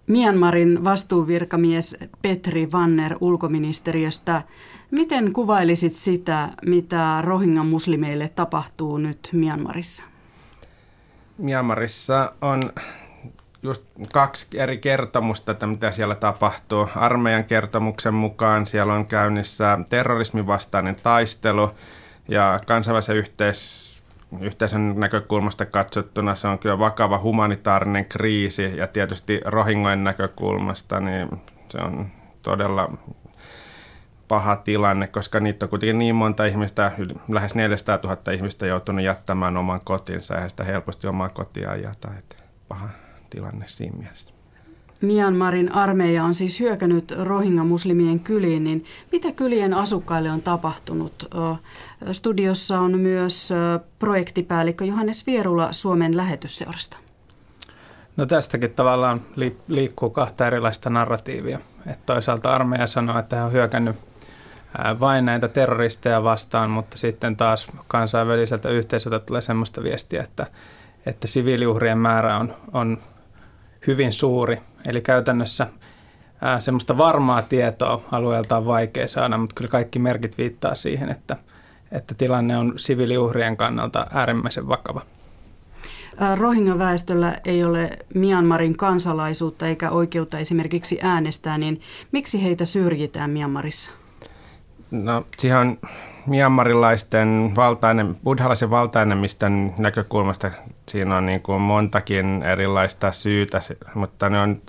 [0.07, 4.43] Myanmarin vastuuvirkamies Petri Vanner ulkoministeriöstä.
[4.91, 10.05] Miten kuvailisit sitä, mitä Rohingan muslimeille tapahtuu nyt Myanmarissa?
[11.39, 12.73] Myanmarissa on
[13.63, 16.89] just kaksi eri kertomusta, että mitä siellä tapahtuu.
[16.97, 21.71] Armeijan kertomuksen mukaan siellä on käynnissä terrorismin vastainen taistelu
[22.29, 23.86] ja kansainvälisen yhteis
[24.41, 31.29] yhteisön näkökulmasta katsottuna se on kyllä vakava humanitaarinen kriisi ja tietysti Rohingojen näkökulmasta niin
[31.69, 32.07] se on
[32.43, 32.93] todella
[34.29, 36.93] paha tilanne, koska niitä on kuitenkin niin monta ihmistä,
[37.29, 42.09] lähes 400 000 ihmistä joutunut jättämään oman kotinsa ja sitä helposti omaa kotia jätä.
[42.19, 42.37] Että
[42.69, 42.89] paha
[43.31, 44.36] tilanne siinä mielessä.
[45.01, 51.29] Myanmarin armeija on siis hyökännyt Rohingya-muslimien kyliin, niin mitä kylien asukkaille on tapahtunut?
[52.13, 53.53] Studiossa on myös
[53.99, 56.97] projektipäällikkö Johannes Vierula Suomen lähetysseurasta.
[58.17, 59.23] No tästäkin tavallaan
[59.69, 61.59] liikkuu kahta erilaista narratiivia.
[61.87, 63.97] Että toisaalta armeija sanoo, että hän on hyökännyt
[65.01, 70.47] vain näitä terroristeja vastaan, mutta sitten taas kansainväliseltä yhteisöltä tulee sellaista viestiä, että,
[71.07, 72.99] että siviiliuhrien määrä on, on
[73.87, 74.59] hyvin suuri.
[74.87, 75.67] Eli käytännössä
[76.41, 81.37] ää, semmoista varmaa tietoa alueelta on vaikea saada, mutta kyllä kaikki merkit viittaa siihen, että,
[81.93, 85.03] että tilanne on siviiliuhrien kannalta äärimmäisen vakava.
[86.37, 91.81] Rohingya-väestöllä ei ole Myanmarin kansalaisuutta eikä oikeutta esimerkiksi äänestää, niin
[92.13, 93.91] miksi heitä syrjitään Myanmarissa?
[94.91, 95.79] No, siihen on
[96.27, 100.51] Myanmarilaisten valtainen, buddhalaisen valtaenemmistön näkökulmasta
[100.89, 103.61] siinä on niin kuin montakin erilaista syytä,
[103.95, 104.61] mutta ne on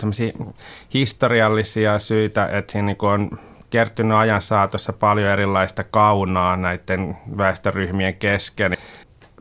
[0.94, 3.30] historiallisia syitä, että siinä niin kuin on
[3.70, 8.76] kertynyt ajan saatossa paljon erilaista kaunaa näiden väestöryhmien kesken.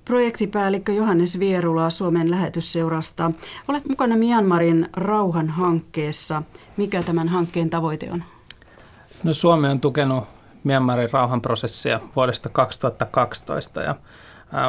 [0.06, 3.32] Projektipäällikkö Johannes Vierula Suomen lähetysseurasta.
[3.68, 6.44] Olet mukana Myanmarin rauhan hankkeessa.
[6.78, 8.24] Mikä tämän hankkeen tavoite on?
[9.24, 13.96] No, Suomi on tukenut Myanmarin rauhanprosessia vuodesta 2012 ja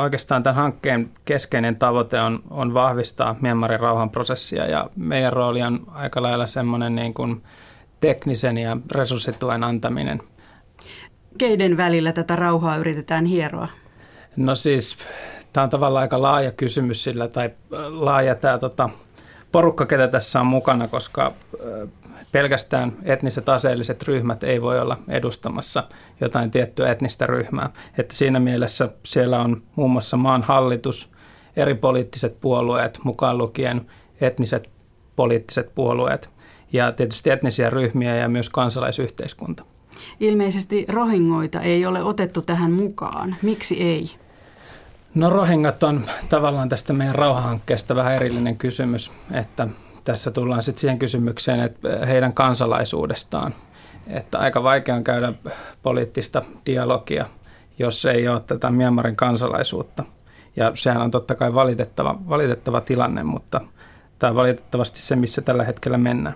[0.02, 6.22] Oikeastaan tämän hankkeen keskeinen tavoite on, on vahvistaa Myanmarin rauhanprosessia ja meidän rooli on aika
[6.22, 7.42] lailla semmoinen niin kuin
[8.00, 10.22] teknisen ja resurssituen antaminen.
[11.38, 13.68] Keiden välillä tätä rauhaa yritetään hieroa?
[14.36, 14.98] No siis
[15.52, 17.50] tämä on tavallaan aika laaja kysymys sillä, tai
[17.88, 18.90] laaja tämä tota,
[19.52, 21.32] porukka, ketä tässä on mukana, koska
[22.32, 25.84] pelkästään etniset aseelliset ryhmät ei voi olla edustamassa
[26.20, 27.70] jotain tiettyä etnistä ryhmää.
[27.98, 31.10] Että siinä mielessä siellä on muun muassa maan hallitus,
[31.56, 33.86] eri poliittiset puolueet, mukaan lukien
[34.20, 34.70] etniset
[35.16, 36.30] poliittiset puolueet
[36.72, 39.64] ja tietysti etnisiä ryhmiä ja myös kansalaisyhteiskunta.
[40.20, 43.36] Ilmeisesti rohingoita ei ole otettu tähän mukaan.
[43.42, 44.10] Miksi ei?
[45.14, 49.68] No rohingat on tavallaan tästä meidän rauhahankkeesta vähän erillinen kysymys, että
[50.08, 53.54] tässä tullaan sitten siihen kysymykseen, että heidän kansalaisuudestaan.
[54.06, 55.32] Että aika vaikea on käydä
[55.82, 57.26] poliittista dialogia,
[57.78, 60.04] jos ei ole tätä Myanmarin kansalaisuutta.
[60.56, 63.60] Ja sehän on totta kai valitettava, valitettava tilanne, mutta
[64.18, 66.34] tämä on valitettavasti se, missä tällä hetkellä mennään.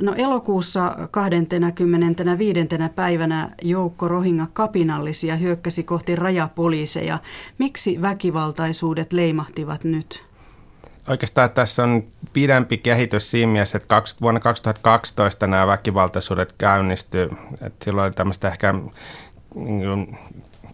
[0.00, 2.60] No elokuussa 25.
[2.94, 7.18] päivänä joukko Rohinga kapinallisia hyökkäsi kohti rajapoliiseja.
[7.58, 10.27] Miksi väkivaltaisuudet leimahtivat nyt?
[11.08, 17.28] Oikeastaan tässä on pidempi kehitys siinä mielessä, että vuonna 2012 nämä väkivaltaisuudet käynnistyi.
[17.60, 18.74] Että silloin oli tämmöistä ehkä
[19.54, 20.18] niin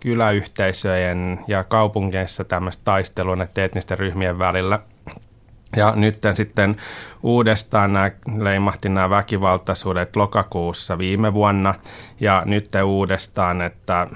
[0.00, 4.78] kyläyhteisöjen ja kaupungeissa tämmöistä taistelua näiden etnisten ryhmien välillä–
[5.76, 6.76] ja nyt sitten
[7.22, 11.74] uudestaan nämä leimahti nämä väkivaltaisuudet lokakuussa viime vuonna
[12.20, 14.08] ja nyt uudestaan, että,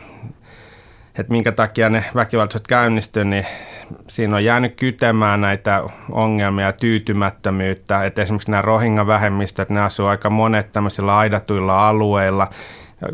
[1.18, 3.46] että minkä takia ne väkivaltaisuudet käynnistyivät, niin
[4.08, 8.04] siinä on jäänyt kytemään näitä ongelmia ja tyytymättömyyttä.
[8.04, 12.46] Että esimerkiksi nämä Rohingya-vähemmistöt, ne asuu aika monet tämmöisillä aidatuilla alueilla–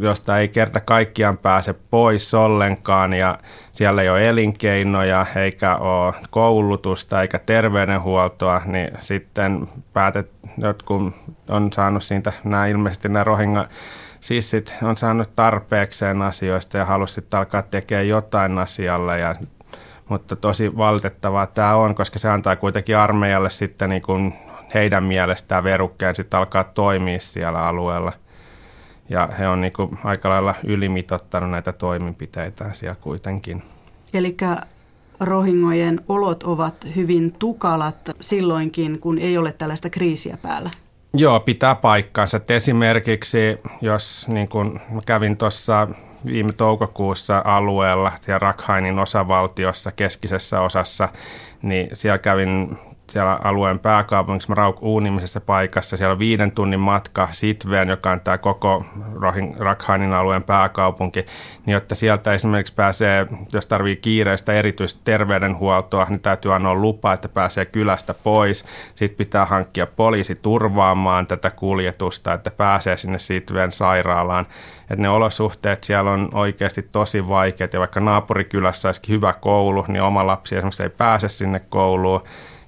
[0.01, 3.39] josta ei kerta kaikkiaan pääse pois ollenkaan ja
[3.73, 11.03] siellä ei ole elinkeinoja eikä ole koulutusta eikä terveydenhuoltoa, niin sitten päätet, jotkut
[11.49, 13.69] on saanut siitä, nämä ilmeisesti nämä rohinga
[14.25, 19.35] sissit on saanut tarpeekseen asioista ja halusi sitten alkaa tekemään jotain asialle ja
[20.09, 24.35] mutta tosi valitettavaa tämä on, koska se antaa kuitenkin armeijalle sitten niin kuin
[24.75, 28.13] heidän mielestään verukkeen sitten alkaa toimia siellä alueella
[29.09, 33.63] ja he on niin kuin aika lailla ylimitottanut näitä toimenpiteitä siellä kuitenkin.
[34.15, 34.37] Eli
[35.21, 40.71] rohingojen olot ovat hyvin tukalat silloinkin, kun ei ole tällaista kriisiä päällä.
[41.17, 42.37] Joo, pitää paikkaansa.
[42.37, 45.89] Et esimerkiksi jos niin kun kävin tuossa
[46.27, 51.09] viime toukokuussa alueella siellä Rakhainin osavaltiossa, keskisessä osassa,
[51.63, 52.79] niin siellä kävin
[53.11, 55.97] siellä alueen pääkaupungissa Rauk nimisessä paikassa.
[55.97, 58.85] Siellä on viiden tunnin matka Sitveen, joka on tämä koko
[59.59, 61.27] Rakhainin alueen pääkaupunki,
[61.67, 67.29] niin jotta sieltä esimerkiksi pääsee, jos tarvii kiireistä erityistä terveydenhuoltoa, niin täytyy anoa lupa, että
[67.29, 68.65] pääsee kylästä pois.
[68.95, 74.47] Sitten pitää hankkia poliisi turvaamaan tätä kuljetusta, että pääsee sinne Sitveen sairaalaan.
[74.81, 80.03] Että ne olosuhteet siellä on oikeasti tosi vaikeat ja vaikka naapurikylässä olisi hyvä koulu, niin
[80.03, 82.23] oma lapsi esimerkiksi ei pääse sinne kouluun.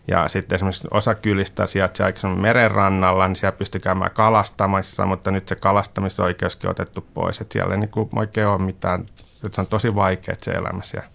[0.09, 5.49] Ja sitten esimerkiksi osa kylistä sijaitsee aikaisemmin merenrannalla, niin siellä pystyy käymään kalastamassa, mutta nyt
[5.49, 7.41] se kalastamisoikeuskin on otettu pois.
[7.41, 10.83] Että siellä ei niin kuin oikein ole mitään, että se on tosi vaikea se elämä
[10.83, 11.09] siellä.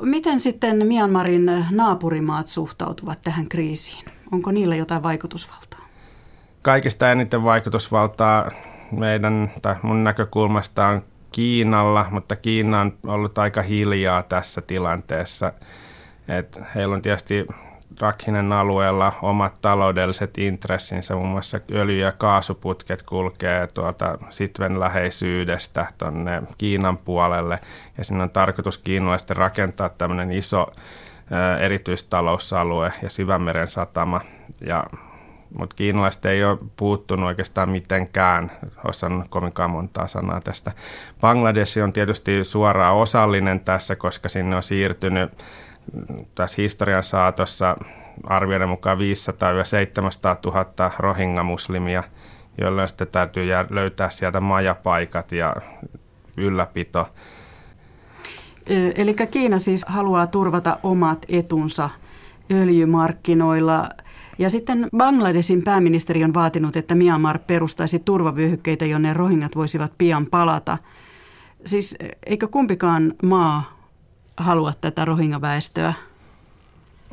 [0.00, 4.04] Miten sitten Myanmarin naapurimaat suhtautuvat tähän kriisiin?
[4.32, 5.80] Onko niillä jotain vaikutusvaltaa?
[6.62, 8.50] Kaikista eniten vaikutusvaltaa
[8.92, 11.02] meidän tai mun näkökulmasta on
[11.32, 15.52] Kiinalla, mutta Kiina on ollut aika hiljaa tässä tilanteessa.
[16.28, 17.46] Et heillä on tietysti
[18.00, 26.42] Rakhinen alueella omat taloudelliset intressinsä, muun muassa öljy- ja kaasuputket kulkee tuolta Sitven läheisyydestä tuonne
[26.58, 27.58] Kiinan puolelle,
[27.98, 30.66] ja siinä on tarkoitus kiinalaisten rakentaa tämmöinen iso
[31.60, 34.20] erityistalousalue ja syvämeren satama,
[34.66, 34.84] ja
[35.58, 38.52] mutta kiinalaiset ei ole puuttunut oikeastaan mitenkään,
[38.84, 40.72] osannut kovinkaan montaa sanaa tästä.
[41.20, 45.44] Bangladesh on tietysti suoraan osallinen tässä, koska sinne on siirtynyt
[46.34, 47.76] tässä historian saatossa
[48.24, 49.00] arvioiden mukaan 500-700
[50.46, 52.02] 000 rohingya-muslimia,
[52.60, 55.56] joille sitten täytyy löytää sieltä majapaikat ja
[56.36, 57.08] ylläpito.
[58.96, 61.90] Eli Kiina siis haluaa turvata omat etunsa
[62.50, 63.88] öljymarkkinoilla.
[64.38, 70.78] Ja sitten Bangladesin pääministeri on vaatinut, että Myanmar perustaisi turvavyöhykkeitä, jonne rohingat voisivat pian palata.
[71.64, 71.96] Siis
[72.26, 73.75] eikö kumpikaan maa
[74.36, 75.94] halua tätä rohingaväestöä?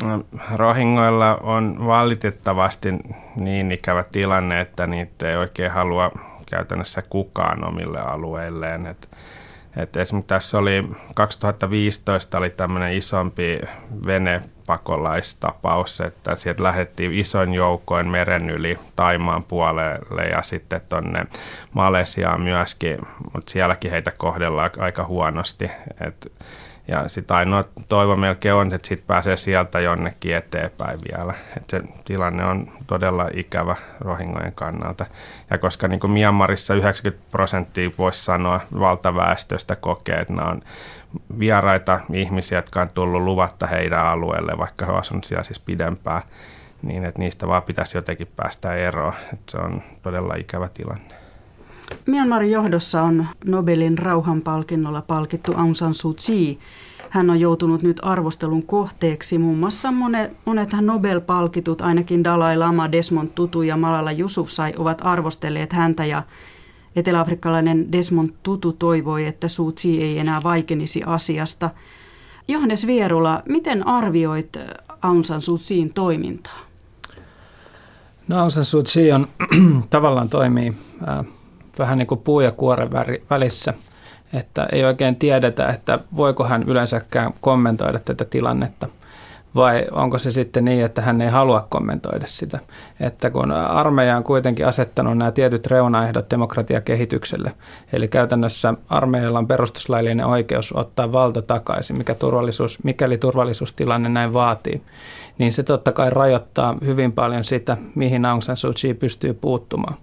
[0.03, 0.23] No,
[0.55, 2.89] rohingoilla on valitettavasti
[3.35, 6.11] niin ikävä tilanne, että niitä ei oikein halua
[6.49, 8.85] käytännössä kukaan omille alueilleen.
[8.85, 9.09] Et,
[9.77, 10.83] et esimerkiksi tässä oli
[11.15, 13.61] 2015 oli tämmöinen isompi
[14.05, 21.25] venepakolaistapauss, että sieltä lähdettiin ison joukoin meren yli Taimaan puolelle ja sitten tuonne
[21.73, 22.97] Malesiaan myöskin,
[23.33, 25.71] mutta sielläkin heitä kohdellaan aika huonosti.
[26.07, 26.31] Et
[26.87, 31.33] Ja sitten ainoa toivo melkein on, että sitten pääsee sieltä jonnekin eteenpäin vielä.
[31.57, 35.05] Et se tilanne on todella ikävä rohingojen kannalta.
[35.49, 40.61] Ja koska niin kuin Myanmarissa 90 prosenttia voisi sanoa valtaväestöstä kokee, että nämä on
[41.39, 46.21] vieraita ihmisiä, jotka on tullut luvatta heidän alueelle, vaikka he ovat siellä siis pidempään,
[46.81, 49.13] niin että niistä vaan pitäisi jotenkin päästä eroon.
[49.33, 51.22] Että se on todella ikävä tilanne.
[52.05, 56.59] Myanmarin johdossa on Nobelin rauhanpalkinnolla palkittu Aung San Suu Kyi.
[57.09, 59.37] Hän on joutunut nyt arvostelun kohteeksi.
[59.37, 65.73] Muun muassa monet, monethan Nobel-palkitut, ainakin Dalai Lama, Desmond Tutu ja Malala Yousafzai ovat arvostelleet
[65.73, 66.23] häntä ja
[66.95, 71.69] eteläafrikkalainen Desmond Tutu toivoi, että Suu Kyi ei enää vaikenisi asiasta.
[72.47, 74.57] Johannes Vierula, miten arvioit
[75.01, 76.59] Aung San Suu Kyin toimintaa?
[78.27, 79.27] No Aung San Suu Kyi on
[79.89, 80.73] tavallaan toimii
[81.07, 81.25] äh,
[81.79, 82.89] vähän niin kuin puu ja kuoren
[83.29, 83.73] välissä,
[84.33, 88.87] että ei oikein tiedetä, että voiko hän yleensäkään kommentoida tätä tilannetta
[89.55, 92.59] vai onko se sitten niin, että hän ei halua kommentoida sitä.
[92.99, 97.51] Että kun armeija on kuitenkin asettanut nämä tietyt reunaehdot demokratiakehitykselle,
[97.93, 104.81] eli käytännössä armeijalla on perustuslaillinen oikeus ottaa valta takaisin, mikä turvallisuus, mikäli turvallisuustilanne näin vaatii,
[105.37, 109.97] niin se totta kai rajoittaa hyvin paljon sitä, mihin Aung San Suu Kyi pystyy puuttumaan.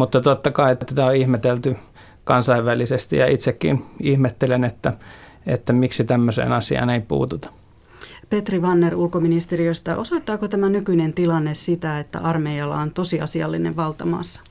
[0.00, 1.76] Mutta totta kai että tätä on ihmetelty
[2.24, 4.92] kansainvälisesti ja itsekin ihmettelen, että,
[5.46, 7.50] että miksi tämmöiseen asiaan ei puututa.
[8.30, 14.42] Petri Vanner ulkoministeriöstä, osoittaako tämä nykyinen tilanne sitä, että armeijalla on tosiasiallinen valtamaassa?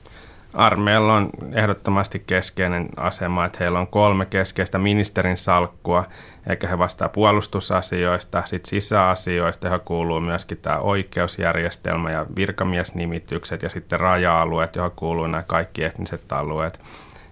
[0.54, 6.04] Armeijalla on ehdottomasti keskeinen asema, että heillä on kolme keskeistä ministerin salkkua,
[6.48, 14.00] eikä he vastaa puolustusasioista, sitten sisäasioista, johon kuuluu myöskin tämä oikeusjärjestelmä ja virkamiesnimitykset ja sitten
[14.00, 16.80] raja-alueet, johon kuuluu nämä kaikki etniset alueet.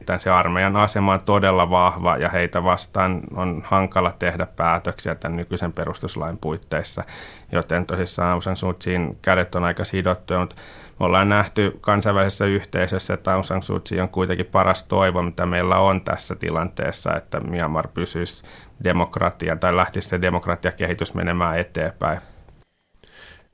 [0.06, 5.36] Tämän se armeijan asema on todella vahva ja heitä vastaan on hankala tehdä päätöksiä tämän
[5.36, 7.04] nykyisen perustuslain puitteissa,
[7.52, 10.56] joten tosissaan Aung San Suu Kyin kädet on aika sidottuja, mutta
[11.00, 15.46] me ollaan nähty kansainvälisessä yhteisössä, että Aung San Suu Kyi on kuitenkin paras toivo, mitä
[15.46, 18.44] meillä on tässä tilanteessa, että Myanmar pysyisi
[18.84, 22.20] demokratian tai lähtisi se demokratiakehitys menemään eteenpäin.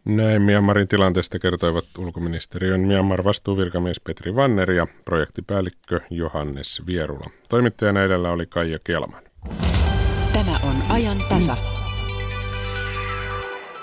[0.05, 7.31] Näin Myanmarin tilanteesta kertoivat ulkoministeriön Myanmar vastuuvirkamies Petri Vanner ja projektipäällikkö Johannes Vierula.
[7.49, 9.23] Toimittajana edellä oli Kaija Kelman.
[10.33, 11.74] Tämä on ajan tasa.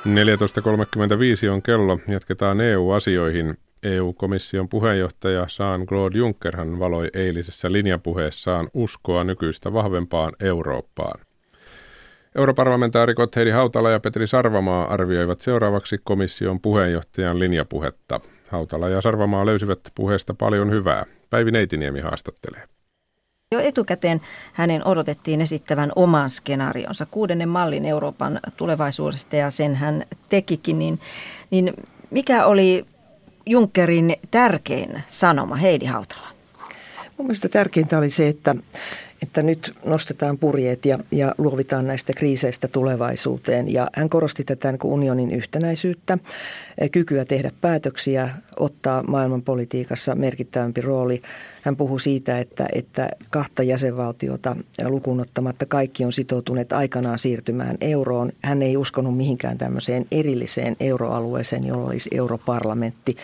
[0.05, 1.99] 14.35 on kello.
[2.07, 3.57] Jatketaan EU-asioihin.
[3.83, 11.19] EU-komission puheenjohtaja Jean-Claude Junckerhan valoi eilisessä linjapuheessaan uskoa nykyistä vahvempaan Eurooppaan.
[12.35, 18.19] Europarlamentaarikot Heidi Hautala ja Petri Sarvamaa arvioivat seuraavaksi komission puheenjohtajan linjapuhetta.
[18.49, 21.05] Hautala ja Sarvamaa löysivät puheesta paljon hyvää.
[21.29, 22.70] Päivi Neitiniemi haastattelee.
[23.55, 24.21] Jo etukäteen
[24.53, 30.79] hänen odotettiin esittävän oman skenaarionsa, kuudennen mallin Euroopan tulevaisuudesta ja sen hän tekikin.
[30.79, 30.99] Niin,
[31.49, 31.73] niin
[32.09, 32.85] mikä oli
[33.45, 36.27] Junckerin tärkein sanoma Heidi Hautala?
[37.17, 38.55] Mun mielestä tärkeintä oli se, että
[39.21, 43.73] että nyt nostetaan purjeet ja, ja luovitaan näistä kriiseistä tulevaisuuteen.
[43.73, 46.17] Ja hän korosti tätä niin unionin yhtenäisyyttä,
[46.77, 48.29] eh, kykyä tehdä päätöksiä,
[48.59, 51.21] ottaa maailmanpolitiikassa merkittävämpi rooli.
[51.63, 58.31] Hän puhui siitä, että, että kahta jäsenvaltiota lukunottamatta kaikki on sitoutuneet aikanaan siirtymään euroon.
[58.43, 63.17] Hän ei uskonut mihinkään tämmöiseen erilliseen euroalueeseen, jolla olisi europarlamentti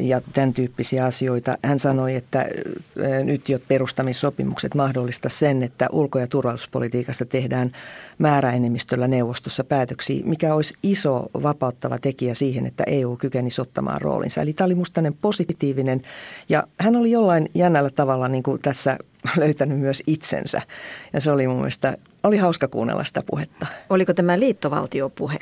[0.00, 1.58] ja tämän tyyppisiä asioita.
[1.64, 2.46] Hän sanoi, että
[3.24, 7.72] nyt jo perustamissopimukset mahdollista sen, että ulko- ja turvallisuuspolitiikasta tehdään
[8.18, 14.42] määräenemmistöllä neuvostossa päätöksiä, mikä olisi iso vapauttava tekijä siihen, että EU kykenisi ottamaan roolinsa.
[14.42, 16.02] Eli tämä oli minusta positiivinen
[16.48, 18.98] ja hän oli jollain jännällä tavalla niin kuin tässä
[19.36, 20.62] löytänyt myös itsensä.
[21.12, 23.66] Ja se oli mun mielestä, oli hauska kuunnella sitä puhetta.
[23.90, 25.38] Oliko tämä liittovaltiopuhe?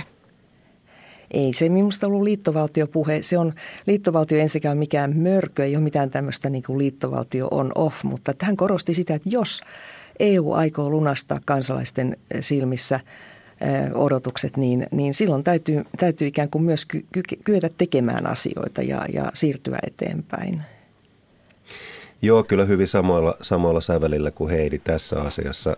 [1.31, 3.23] Ei se minusta ollut liittovaltiopuhe.
[3.23, 3.53] Se on
[3.87, 8.57] liittovaltio ensikään mikään mörkö, ei ole mitään tämmöistä niin kuin liittovaltio on off, mutta hän
[8.57, 9.61] korosti sitä, että jos
[10.19, 13.01] EU aikoo lunastaa kansalaisten silmissä
[13.95, 19.07] odotukset, niin, niin silloin täytyy, täytyy ikään kuin myös ky, ky, kyetä tekemään asioita ja,
[19.12, 20.62] ja siirtyä eteenpäin.
[22.23, 25.77] Joo, kyllä hyvin samoilla, samoilla sävelillä kuin Heidi tässä asiassa.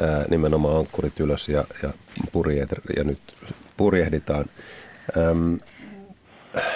[0.00, 1.90] Ää, nimenomaan ankkurit ylös ja, ja
[2.32, 3.20] purjeet, ja nyt
[3.80, 4.44] purjehditaan.
[5.16, 5.58] Öm,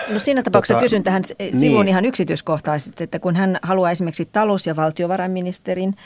[0.09, 1.89] No siinä tapauksessa tota, kysyn tähän sivuun niin.
[1.89, 5.97] ihan yksityiskohtaisesti, että kun hän haluaa esimerkiksi talous- ja valtiovarainministerin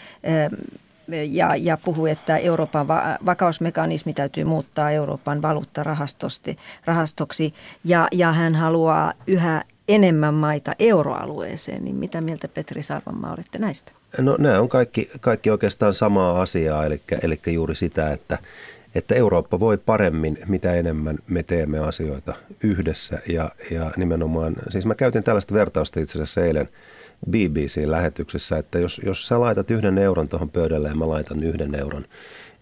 [1.30, 9.12] ja, ja puhuu, että Euroopan va- vakausmekanismi täytyy muuttaa Euroopan valuuttarahastoksi ja, ja hän haluaa
[9.26, 13.92] yhä enemmän maita euroalueeseen, niin mitä mieltä Petri Sarvamaa olette näistä?
[14.20, 18.38] No nämä on kaikki, kaikki oikeastaan samaa asiaa, eli, eli juuri sitä, että,
[18.94, 24.94] että Eurooppa voi paremmin, mitä enemmän me teemme asioita yhdessä ja, ja nimenomaan, siis mä
[24.94, 26.68] käytin tällaista vertausta itse asiassa eilen
[27.30, 32.04] BBC-lähetyksessä, että jos, jos sä laitat yhden euron tuohon pöydälle ja mä laitan yhden euron,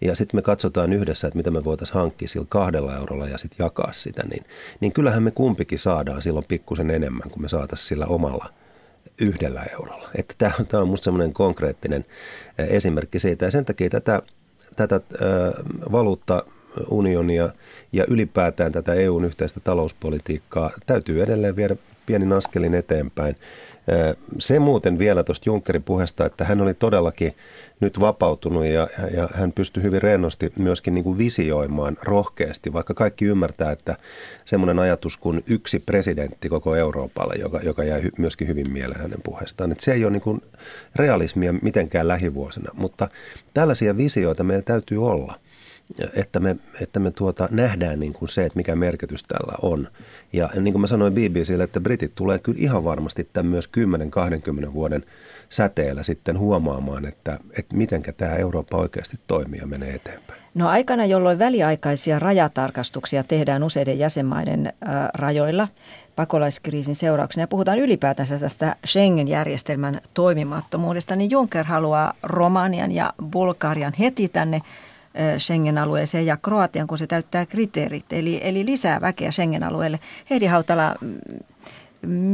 [0.01, 3.65] ja sitten me katsotaan yhdessä, että mitä me voitaisiin hankkia sillä kahdella eurolla ja sitten
[3.65, 4.43] jakaa sitä, niin,
[4.79, 8.45] niin kyllähän me kumpikin saadaan silloin pikkusen enemmän kuin me saataisiin sillä omalla
[9.21, 10.09] yhdellä eurolla.
[10.15, 12.05] Että tämä, tämä on minusta semmoinen konkreettinen
[12.57, 14.21] esimerkki siitä ja sen takia tätä,
[14.77, 15.01] tätä äh,
[15.91, 17.49] valuuttaunionia
[17.91, 21.75] ja ylipäätään tätä EUn yhteistä talouspolitiikkaa täytyy edelleen viedä
[22.05, 23.35] pienin askelin eteenpäin.
[24.39, 27.35] Se muuten vielä tuosta Junckerin puheesta, että hän oli todellakin
[27.79, 33.25] nyt vapautunut ja, ja hän pystyi hyvin rennosti myöskin niin kuin visioimaan rohkeasti, vaikka kaikki
[33.25, 33.97] ymmärtää, että
[34.45, 39.71] semmoinen ajatus kuin yksi presidentti koko Euroopalle, joka, joka jäi myöskin hyvin mieleen hänen puheestaan,
[39.71, 40.41] että se ei ole niin kuin
[40.95, 43.09] realismia mitenkään lähivuosina, mutta
[43.53, 45.33] tällaisia visioita meillä täytyy olla–
[46.15, 49.87] että me, että me tuota, nähdään niin kuin se, että mikä merkitys tällä on.
[50.33, 53.69] Ja niin kuin mä sanoin BBClle, että britit tulee kyllä ihan varmasti tämän myös
[54.69, 55.03] 10-20 vuoden
[55.49, 60.41] säteellä sitten huomaamaan, että, että miten tämä Eurooppa oikeasti toimii ja menee eteenpäin.
[60.55, 65.67] No aikana, jolloin väliaikaisia rajatarkastuksia tehdään useiden jäsenmaiden äh, rajoilla
[66.15, 74.27] pakolaiskriisin seurauksena ja puhutaan ylipäätänsä tästä Schengen-järjestelmän toimimattomuudesta, niin Juncker haluaa Romanian ja Bulgarian heti
[74.27, 74.61] tänne
[75.37, 79.99] Schengen-alueeseen ja Kroatian, kun se täyttää kriteerit, eli, eli lisää väkeä Schengen-alueelle.
[80.29, 80.95] Heidi Hautala,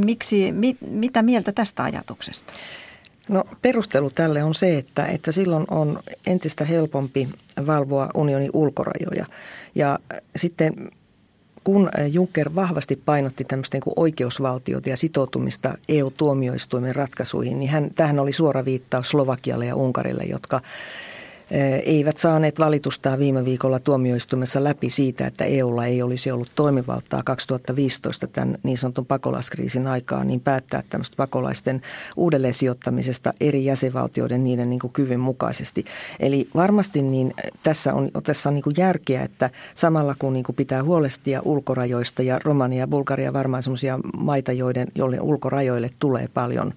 [0.06, 2.54] miksi, mit, mitä mieltä tästä ajatuksesta?
[3.30, 7.30] No perustelu tälle on se, että, että silloin on entistä helpompi
[7.68, 9.26] valvoa unionin ulkorajoja.
[9.76, 10.00] Ja
[10.36, 10.92] sitten
[11.64, 18.34] kun Juncker vahvasti painotti tämmöistä niin oikeusvaltiota ja sitoutumista EU-tuomioistuimen ratkaisuihin, niin hän, tähän oli
[18.34, 20.62] suora viittaus Slovakialle ja Unkarille, jotka
[21.86, 28.28] eivät saaneet valitustaa viime viikolla tuomioistumessa läpi siitä, että EUlla ei olisi ollut toimivaltaa 2015
[28.28, 31.82] tämän niin sanotun pakolaiskriisin aikaa, niin päättää tämmöistä pakolaisten
[32.16, 35.86] uudelleen sijoittamisesta eri jäsenvaltioiden niiden niin kuin kyvyn mukaisesti.
[36.20, 37.34] Eli varmasti niin
[37.64, 42.24] tässä on, tässä on niin kuin järkeä, että samalla kun niin kuin pitää huolestia ulkorajoista
[42.24, 46.74] ja Romania ja Bulgaria varmaan sellaisia maita, joiden, joille ulkorajoille tulee paljon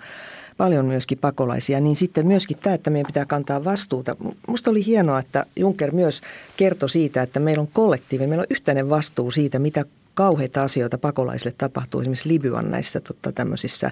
[0.57, 4.17] paljon myöskin pakolaisia, niin sitten myöskin tämä, että meidän pitää kantaa vastuuta.
[4.47, 6.21] Minusta oli hienoa, että Juncker myös
[6.57, 9.85] kertoi siitä, että meillä on kollektiivi, meillä on yhteinen vastuu siitä, mitä
[10.15, 13.91] kauheita asioita pakolaisille tapahtuu esimerkiksi Libyan näissä totta, tämmöisissä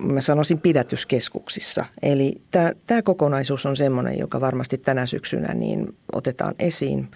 [0.00, 1.84] mä sanoisin pidätyskeskuksissa.
[2.02, 2.40] Eli
[2.86, 7.08] tämä, kokonaisuus on sellainen, joka varmasti tänä syksynä niin otetaan esiin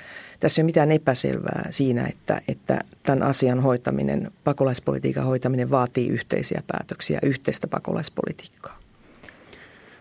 [0.46, 6.62] tässä ei ole mitään epäselvää siinä, että, että tämän asian hoitaminen, pakolaispolitiikan hoitaminen vaatii yhteisiä
[6.66, 8.78] päätöksiä, yhteistä pakolaispolitiikkaa.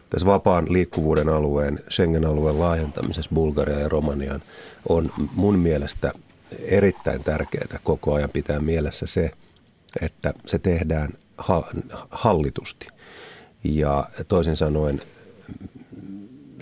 [0.09, 4.41] Tässä vapaan liikkuvuuden alueen, Schengen-alueen laajentamisessa Bulgariaan ja Romaniaan
[4.89, 6.11] on mun mielestä
[6.59, 9.31] erittäin tärkeää koko ajan pitää mielessä se,
[10.01, 11.09] että se tehdään
[12.11, 12.87] hallitusti.
[13.63, 15.01] Ja toisin sanoen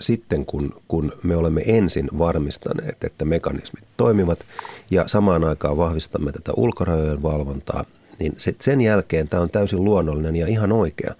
[0.04, 4.46] sitten, kun, kun me olemme ensin varmistaneet, että mekanismit toimivat
[4.90, 7.84] ja samaan aikaan vahvistamme tätä ulkorajojen valvontaa,
[8.18, 11.14] niin sen jälkeen tämä on täysin luonnollinen ja ihan oikea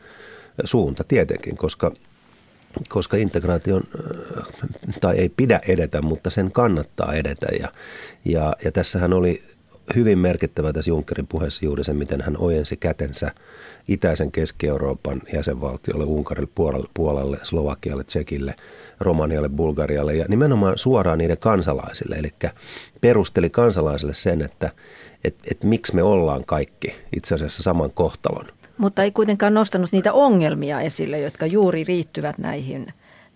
[0.64, 1.92] suunta tietenkin, koska
[2.88, 3.82] koska integraation,
[5.00, 7.46] tai ei pidä edetä, mutta sen kannattaa edetä.
[7.60, 7.68] Ja,
[8.24, 9.42] ja, ja tässähän oli
[9.94, 13.30] hyvin merkittävä tässä Junckerin puheessa juuri se, miten hän ojensi kätensä
[13.88, 16.50] itäisen Keski-Euroopan jäsenvaltiolle, Unkarille,
[16.94, 18.54] Puolalle, Slovakialle, Tsekille,
[19.00, 22.16] Romanialle, Bulgarialle ja nimenomaan suoraan niiden kansalaisille.
[22.16, 22.32] Eli
[23.00, 24.70] perusteli kansalaisille sen, että
[25.24, 28.46] et, et miksi me ollaan kaikki itse asiassa saman kohtalon.
[28.78, 32.86] Mutta ei kuitenkaan nostanut niitä ongelmia esille, jotka juuri riittyvät näihin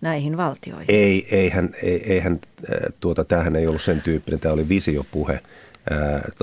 [0.01, 0.85] näihin valtioihin.
[0.87, 2.39] Ei, eihän, ei, eihän
[2.99, 5.39] tuota, tämähän ei ollut sen tyyppinen, tämä oli visiopuhe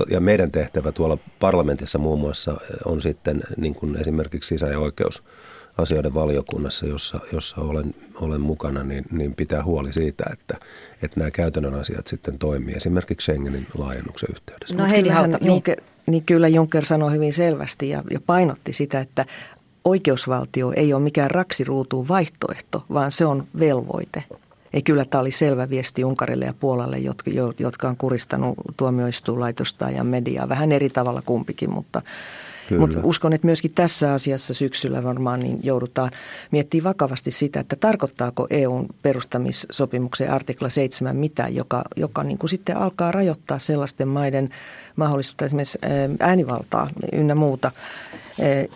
[0.09, 6.13] ja meidän tehtävä tuolla parlamentissa muun muassa on sitten niin kuin esimerkiksi sisä- ja oikeusasioiden
[6.13, 10.57] valiokunnassa, jossa, jossa olen, olen mukana, niin, niin pitää huoli siitä, että,
[11.03, 14.75] että nämä käytännön asiat sitten toimii esimerkiksi Schengenin laajennuksen yhteydessä.
[14.75, 15.47] No Heidi Hauta, niin.
[15.47, 19.25] Juncker, niin kyllä Juncker sanoi hyvin selvästi ja, ja painotti sitä, että
[19.83, 24.23] oikeusvaltio ei ole mikään raksiruutuun vaihtoehto, vaan se on velvoite.
[24.73, 30.03] Ei kyllä tämä oli selvä viesti Unkarille ja Puolalle, jotka, jotka on kuristanut tuomioistuinlaitosta ja
[30.03, 30.49] mediaa.
[30.49, 32.01] Vähän eri tavalla kumpikin, mutta
[32.79, 36.11] Mutta uskon, että myöskin tässä asiassa syksyllä varmaan niin joudutaan
[36.51, 42.77] miettimään vakavasti sitä, että tarkoittaako EUn perustamissopimuksen artikla 7 mitä, joka, joka niin kuin sitten
[42.77, 44.49] alkaa rajoittaa sellaisten maiden
[44.95, 45.79] mahdollisuutta esimerkiksi
[46.19, 47.71] äänivaltaa ynnä muuta,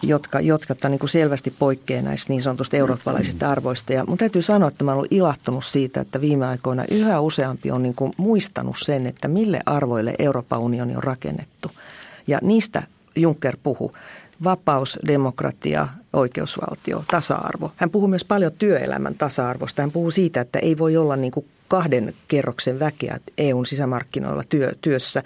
[0.04, 3.94] jotka, jotka niin kuin selvästi poikkeaa näistä niin sanotusta eurooppalaisista arvoista.
[3.94, 7.84] Ja mun täytyy sanoa, että mä olen ilahtunut siitä, että viime aikoina yhä useampi on
[7.84, 11.72] niin kuin muistanut sen, että mille arvoille Euroopan unioni on rakennettu.
[12.28, 12.84] Ja niistä
[13.16, 13.91] Juncker puhu.
[14.43, 17.72] Vapaus, demokratia, oikeusvaltio, tasa-arvo.
[17.76, 19.82] Hän puhuu myös paljon työelämän tasa-arvosta.
[19.82, 24.72] Hän puhuu siitä, että ei voi olla niin kuin kahden kerroksen väkeä EUn sisämarkkinoilla työ,
[24.82, 25.24] työssä.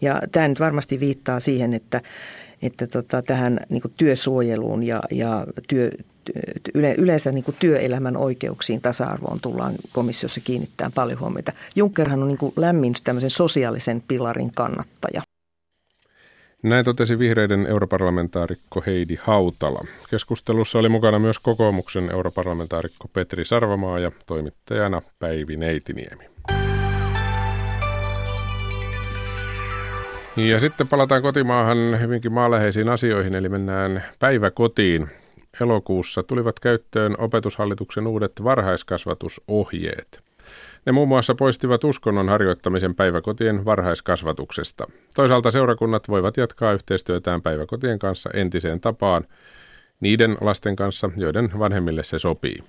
[0.00, 2.00] Ja tämä nyt varmasti viittaa siihen, että,
[2.62, 5.90] että tota, tähän niin kuin työsuojeluun ja, ja työ,
[6.74, 11.52] yle, yleensä niin kuin työelämän oikeuksiin, tasa-arvoon tullaan komissiossa kiinnittämään paljon huomiota.
[11.76, 15.22] Junckerhan on niin kuin lämmin tämmöisen sosiaalisen pilarin kannattaja.
[16.62, 19.84] Näin totesi vihreiden europarlamentaarikko Heidi Hautala.
[20.10, 26.24] Keskustelussa oli mukana myös kokoomuksen europarlamentaarikko Petri Sarvamaa ja toimittajana Päivi Neitiniemi.
[30.36, 35.08] Ja sitten palataan kotimaahan hyvinkin maaläheisiin asioihin, eli mennään päiväkotiin.
[35.60, 40.31] Elokuussa tulivat käyttöön opetushallituksen uudet varhaiskasvatusohjeet.
[40.86, 44.86] Ne muun muassa poistivat uskonnon harjoittamisen päiväkotien varhaiskasvatuksesta.
[45.16, 49.24] Toisaalta seurakunnat voivat jatkaa yhteistyötään päiväkotien kanssa entiseen tapaan
[50.00, 52.64] niiden lasten kanssa, joiden vanhemmille se sopii.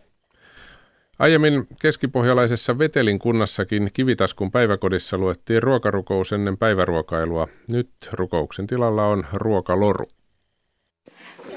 [1.19, 7.47] Aiemmin keskipohjalaisessa Vetelin kunnassakin Kivitaskun päiväkodissa luettiin ruokarukous ennen päiväruokailua.
[7.71, 10.05] Nyt rukouksen tilalla on ruokaloru.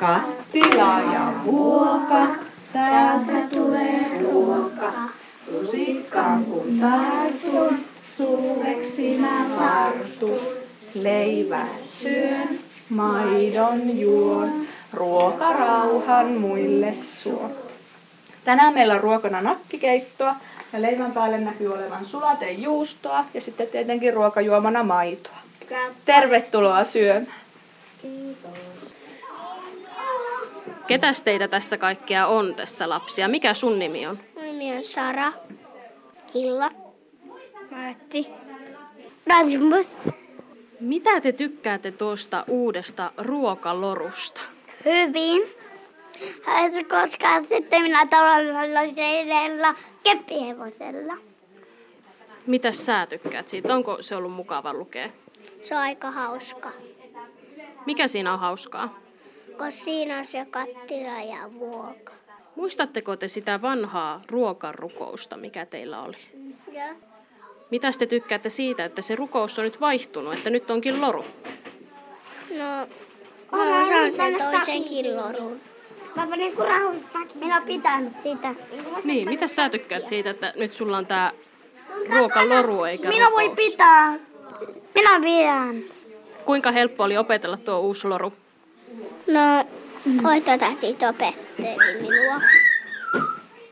[0.01, 2.27] Kattila ja vuoka,
[2.73, 4.93] täältä tulee ruoka.
[5.53, 7.79] Lusikkaan kun tartun,
[8.17, 10.41] suureksi mä tartun.
[10.95, 17.51] Leivä syön, maidon juon, ruokarauhan muille suo.
[18.45, 20.35] Tänään meillä on ruokana nakkikeittoa
[20.73, 25.37] ja leivän päälle näkyy olevan sulatejuustoa ja sitten tietenkin ruokajuomana maitoa.
[26.05, 27.41] Tervetuloa syömään.
[30.87, 33.29] Ketäs teitä tässä kaikkea on tässä lapsia?
[33.29, 34.19] Mikä sun nimi on?
[34.59, 35.33] Nimi on Sara,
[36.35, 36.71] Hilla,
[37.71, 38.27] Matti,
[39.27, 39.97] Rasmus.
[40.81, 44.41] Mitä te tykkäätte tuosta uudesta ruokalorusta?
[44.85, 45.43] Hyvin.
[46.89, 51.17] Koska sitten minä tavallisella keppihevosella.
[52.47, 53.75] Mitä sä tykkäät siitä?
[53.75, 55.09] Onko se ollut mukava lukea?
[55.63, 56.73] Se on aika hauska.
[57.87, 58.99] Mikä siinä on hauskaa?
[59.59, 62.13] Kun siinä on se kattila ja vuoka.
[62.57, 66.17] Muistatteko te sitä vanhaa ruokarukousta, mikä teillä oli?
[66.73, 66.95] Ja.
[67.71, 71.25] Mitä te tykkäätte siitä, että se rukous on nyt vaihtunut, että nyt onkin loru?
[72.59, 72.89] No,
[73.53, 75.61] mä osaan sen toisen lorun.
[76.17, 76.55] Mä panin
[77.35, 78.55] Minä pitänyt sitä.
[79.05, 81.33] Niin, mitä sä tykkäät siitä, että nyt sulla on tää
[82.11, 84.19] ruokaloru eikä Minä voi pitää.
[84.95, 85.85] Minä pidän.
[86.45, 88.33] Kuinka helppo oli opetella tuo uusi loru?
[89.27, 89.65] No,
[90.23, 92.41] hoitotätit opetteli minua.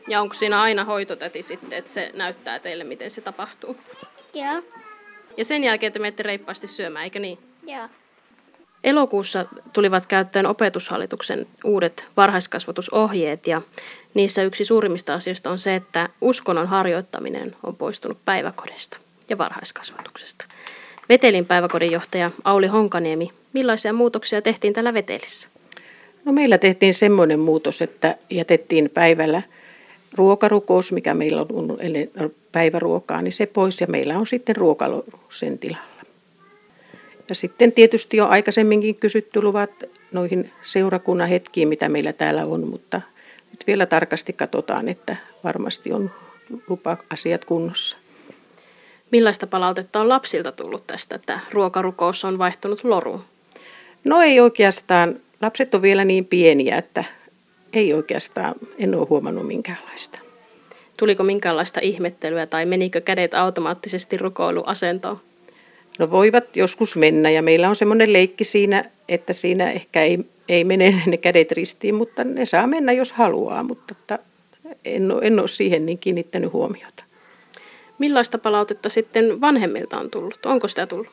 [0.07, 3.77] Ja onko siinä aina hoitotäti sitten, että se näyttää teille, miten se tapahtuu?
[4.33, 4.61] Joo.
[5.37, 7.39] Ja sen jälkeen te menette reippaasti syömään, eikö niin?
[7.67, 7.89] Joo.
[8.83, 13.61] Elokuussa tulivat käyttöön opetushallituksen uudet varhaiskasvatusohjeet ja
[14.13, 18.97] niissä yksi suurimmista asioista on se, että uskonnon harjoittaminen on poistunut päiväkodista
[19.29, 20.45] ja varhaiskasvatuksesta.
[21.09, 25.54] Vetelin päiväkodin johtaja Auli Honkaniemi, millaisia muutoksia tehtiin tällä Vetelissä?
[26.25, 29.41] No meillä tehtiin semmoinen muutos, että jätettiin päivällä
[30.13, 32.11] ruokarukous, mikä meillä on ennen
[32.51, 35.85] päiväruokaa, niin se pois ja meillä on sitten ruokalo sen tilalla.
[37.29, 39.71] Ja sitten tietysti jo aikaisemminkin kysytty luvat
[40.11, 43.01] noihin seurakunnan hetkiin, mitä meillä täällä on, mutta
[43.51, 46.11] nyt vielä tarkasti katsotaan, että varmasti on
[46.67, 47.97] lupa-asiat kunnossa.
[49.11, 53.21] Millaista palautetta on lapsilta tullut tästä, että ruokarukous on vaihtunut loruun?
[54.03, 55.19] No ei oikeastaan.
[55.41, 57.03] Lapset on vielä niin pieniä, että
[57.73, 60.19] ei oikeastaan, en ole huomannut minkäänlaista.
[60.99, 65.19] Tuliko minkäänlaista ihmettelyä tai menikö kädet automaattisesti rukoiluasentoon?
[65.99, 70.19] No voivat joskus mennä ja meillä on semmoinen leikki siinä, että siinä ehkä ei,
[70.49, 74.19] ei mene ne kädet ristiin, mutta ne saa mennä jos haluaa, mutta että
[74.85, 77.03] en, ole, en ole siihen niin kiinnittänyt huomiota.
[77.99, 80.45] Millaista palautetta sitten vanhemmilta on tullut?
[80.45, 81.07] Onko sitä tullut?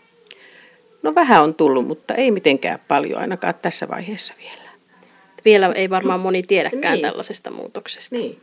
[1.03, 4.63] No vähän on tullut, mutta ei mitenkään paljon ainakaan tässä vaiheessa vielä.
[5.45, 7.03] Vielä ei varmaan moni tiedäkään niin.
[7.03, 8.17] tällaisesta muutoksesta.
[8.17, 8.41] Niin.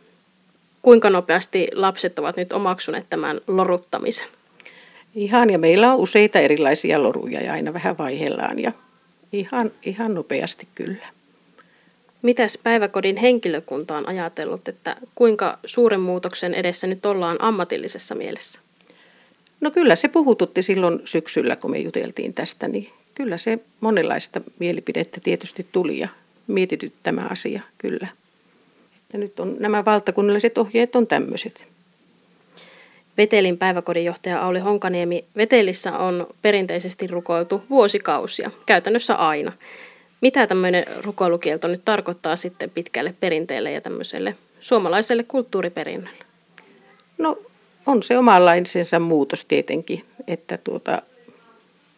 [0.82, 4.28] Kuinka nopeasti lapset ovat nyt omaksuneet tämän loruttamisen?
[5.16, 8.60] Ihan, ja meillä on useita erilaisia loruja ja aina vähän vaihellaan.
[8.60, 8.72] Ja
[9.34, 11.08] Ihan, ihan nopeasti kyllä.
[12.22, 18.60] Mitäs päiväkodin henkilökunta on ajatellut, että kuinka suuren muutoksen edessä nyt ollaan ammatillisessa mielessä?
[19.62, 25.20] No kyllä se puhututti silloin syksyllä, kun me juteltiin tästä, niin kyllä se monenlaista mielipidettä
[25.24, 26.10] tietysti tuli ja
[26.48, 28.08] mietityt tämä asia kyllä.
[29.02, 31.68] Että nyt on nämä valtakunnalliset ohjeet on tämmöiset.
[33.18, 39.52] Vetelin päiväkodin johtaja Auli Honkaniemi, Vetelissä on perinteisesti rukoiltu vuosikausia, käytännössä aina.
[40.22, 46.26] Mitä tämmöinen rukoilukielto nyt tarkoittaa sitten pitkälle perinteelle ja tämmöiselle suomalaiselle kulttuuriperinnölle?
[47.18, 47.38] No
[47.90, 51.02] on se omanlaisensa muutos tietenkin, että tuota,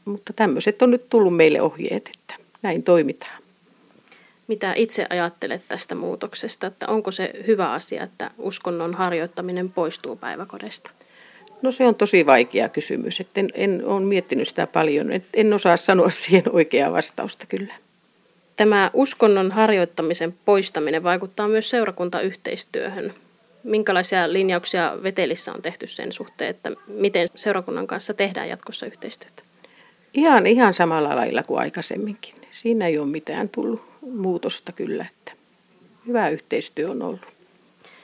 [0.06, 3.42] mutta tämmöiset on nyt tullut meille ohjeet, että näin toimitaan.
[4.48, 10.92] Mitä itse ajattelet tästä muutoksesta, että onko se hyvä asia, että uskonnon harjoittaminen poistuu päiväkodesta?
[11.62, 15.54] No se on tosi vaikea kysymys, että en, en ole miettinyt sitä paljon, että en
[15.54, 17.74] osaa sanoa siihen oikeaa vastausta kyllä.
[18.56, 23.14] Tämä uskonnon harjoittamisen poistaminen vaikuttaa myös seurakuntayhteistyöhön.
[23.64, 29.44] Minkälaisia linjauksia Vetelissä on tehty sen suhteen, että miten seurakunnan kanssa tehdään jatkossa yhteistyötä?
[30.14, 32.36] Ihan, ihan samalla lailla kuin aikaisemminkin.
[32.52, 35.34] Siinä ei ole mitään tullut muutosta kyllä, että
[36.08, 37.28] hyvä yhteistyö on ollut.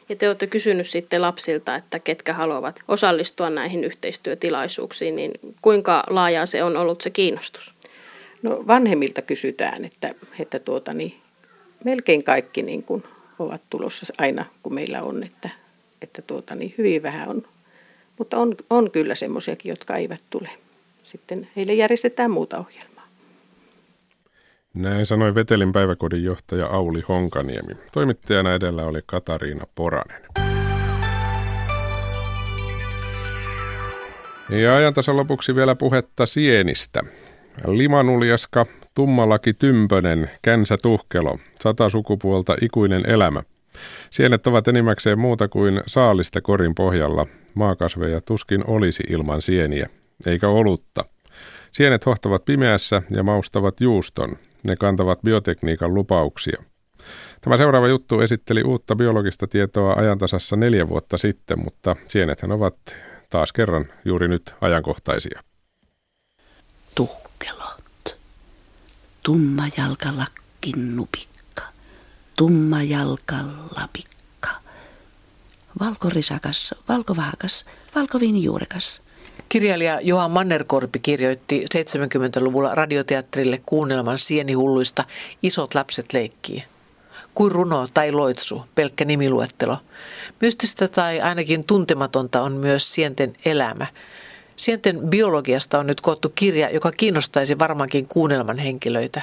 [0.10, 5.32] Ja te olette kysynyt sitten lapsilta, että ketkä haluavat osallistua näihin yhteistyötilaisuuksiin, niin
[5.62, 7.74] kuinka laajaa se on ollut se kiinnostus?
[8.42, 11.16] No vanhemmilta kysytään, että, että tuota, niin,
[11.84, 13.04] melkein kaikki niin kuin
[13.40, 15.50] ovat tulossa aina, kun meillä on, että,
[16.02, 17.44] että tuota, niin hyvin vähän on.
[18.18, 20.50] Mutta on, on kyllä semmoisiakin, jotka eivät tule.
[21.04, 23.08] Sitten heille järjestetään muuta ohjelmaa.
[24.74, 27.74] Näin sanoi Vetelin päiväkodin johtaja Auli Honkaniemi.
[27.94, 30.22] Toimittajana edellä oli Katariina Poranen.
[34.50, 37.02] Ja ajantasan lopuksi vielä puhetta sienistä.
[37.66, 43.44] Limanuljaska, tummalaki tympönen, känsä tuhkelo, sata sukupuolta ikuinen elämä.
[44.10, 47.26] Sienet ovat enimmäkseen muuta kuin saalista korin pohjalla.
[47.54, 49.90] Maakasveja tuskin olisi ilman sieniä,
[50.26, 51.06] eikä olutta.
[51.72, 54.38] Sienet hohtavat pimeässä ja maustavat juuston.
[54.64, 56.64] Ne kantavat biotekniikan lupauksia.
[57.42, 62.76] Tämä seuraava juttu esitteli uutta biologista tietoa ajantasassa neljä vuotta sitten, mutta sienethän ovat
[63.30, 65.44] taas kerran juuri nyt ajankohtaisia.
[66.96, 67.27] Tuhkelot.
[69.28, 71.64] Tumma jalkalakkin nupikka.
[72.36, 74.50] Tumma jalkalapikka.
[75.80, 77.66] Valkorisakas, valkovahakas,
[77.96, 79.02] valkovinjuurekas.
[79.50, 85.04] Kirjailija Johan Mannerkorpi kirjoitti 70-luvulla radioteatterille kuunnelman sienihulluista
[85.44, 86.64] Isot lapset leikkii.
[87.34, 89.78] Kuin runo tai loitsu, pelkkä nimiluettelo.
[90.42, 93.88] Mystistä tai ainakin tuntematonta on myös sienten elämä.
[94.58, 99.22] Sienten biologiasta on nyt koottu kirja, joka kiinnostaisi varmaankin kuunnelman henkilöitä.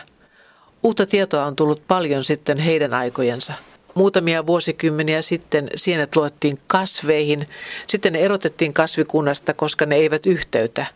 [0.82, 3.52] Uutta tietoa on tullut paljon sitten heidän aikojensa–
[3.94, 7.46] Muutamia vuosikymmeniä sitten sienet luettiin kasveihin,
[7.86, 10.86] sitten ne erotettiin kasvikunnasta, koska ne eivät yhteytä.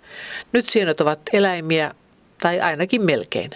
[0.52, 1.94] Nyt sienet ovat eläimiä,
[2.42, 3.50] tai ainakin melkein.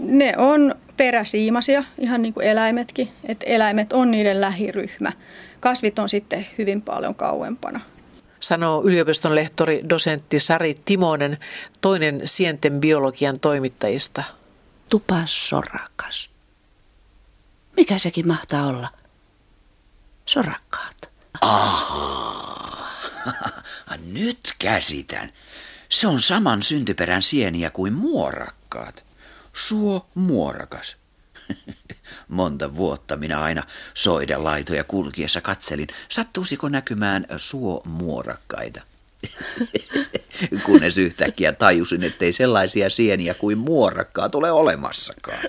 [0.00, 3.08] Ne on peräsiimasia, ihan niin kuin eläimetkin.
[3.28, 5.12] Et eläimet on niiden lähiryhmä.
[5.60, 7.80] Kasvit on sitten hyvin paljon kauempana.
[8.40, 11.38] Sanoo yliopiston lehtori dosentti Sari Timonen,
[11.80, 14.22] toinen sienten biologian toimittajista.
[14.88, 16.30] Tupasorakas.
[17.76, 18.88] Mikä sekin mahtaa olla?
[20.26, 21.10] Sorakkaat.
[21.40, 22.88] Ahaa,
[24.12, 25.32] nyt käsitän.
[25.88, 29.04] Se on saman syntyperän sieniä kuin muorakkaat.
[29.52, 30.96] Suo muorakas.
[32.28, 33.62] Monta vuotta minä aina
[33.94, 38.82] soiden laitoja kulkiessa katselin, sattuisiko näkymään suo muorakkaita.
[40.66, 45.44] Kunnes yhtäkkiä tajusin, ettei sellaisia sieniä kuin muorakkaa tule olemassakaan.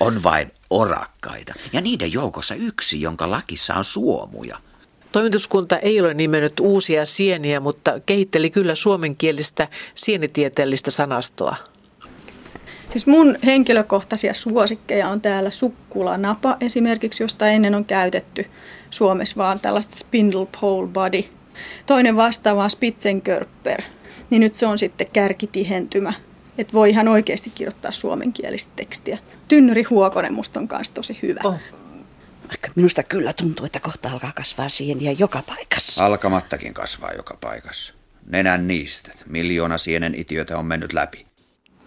[0.00, 4.58] On vain orakkaita ja niiden joukossa yksi, jonka lakissa on suomuja.
[5.12, 11.56] Toimituskunta ei ole nimennyt uusia sieniä, mutta kehitteli kyllä suomenkielistä sienitieteellistä sanastoa.
[12.90, 18.46] Siis mun henkilökohtaisia suosikkeja on täällä sukkulanapa esimerkiksi, josta ennen on käytetty
[18.90, 21.24] Suomessa vaan tällaista spindle pole body.
[21.86, 23.82] Toinen vastaava on spitzenkörper,
[24.30, 26.12] niin nyt se on sitten kärkitihentymä
[26.58, 29.18] että voi ihan oikeasti kirjoittaa suomenkielistä tekstiä.
[29.48, 31.40] Tynnyri Huokonen musta on kanssa tosi hyvä.
[31.44, 31.60] Oh.
[32.48, 36.06] Vaikka minusta kyllä tuntuu, että kohta alkaa kasvaa sieniä joka paikassa.
[36.06, 37.94] Alkamattakin kasvaa joka paikassa.
[38.26, 39.12] Nenän niistä.
[39.26, 41.27] Miljoona sienen itiötä on mennyt läpi.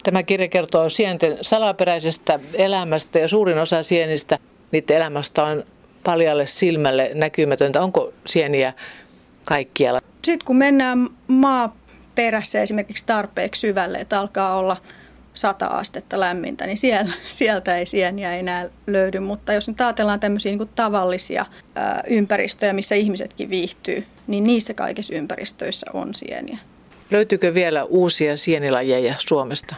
[0.04, 4.38] Tämä kirja kertoo sienten salaperäisestä elämästä ja suurin osa sienistä,
[4.72, 5.64] niiden elämästä on
[6.04, 7.82] paljalle silmälle näkymätöntä.
[7.82, 8.74] Onko sieniä
[9.46, 10.02] kaikkialla?
[10.24, 11.76] Sitten kun mennään maa
[12.16, 14.78] perässä esimerkiksi tarpeeksi syvälle, että alkaa olla
[15.34, 19.20] 100 astetta lämmintä, niin siellä, sieltä ei sieniä enää löydy.
[19.20, 21.46] Mutta jos nyt ajatellaan tämmöisiä niin kuin tavallisia
[21.76, 26.58] ää, ympäristöjä, missä ihmisetkin viihtyy, niin niissä kaikissa ympäristöissä on sieniä.
[27.12, 29.76] Löytyykö vielä uusia sienilajeja Suomesta?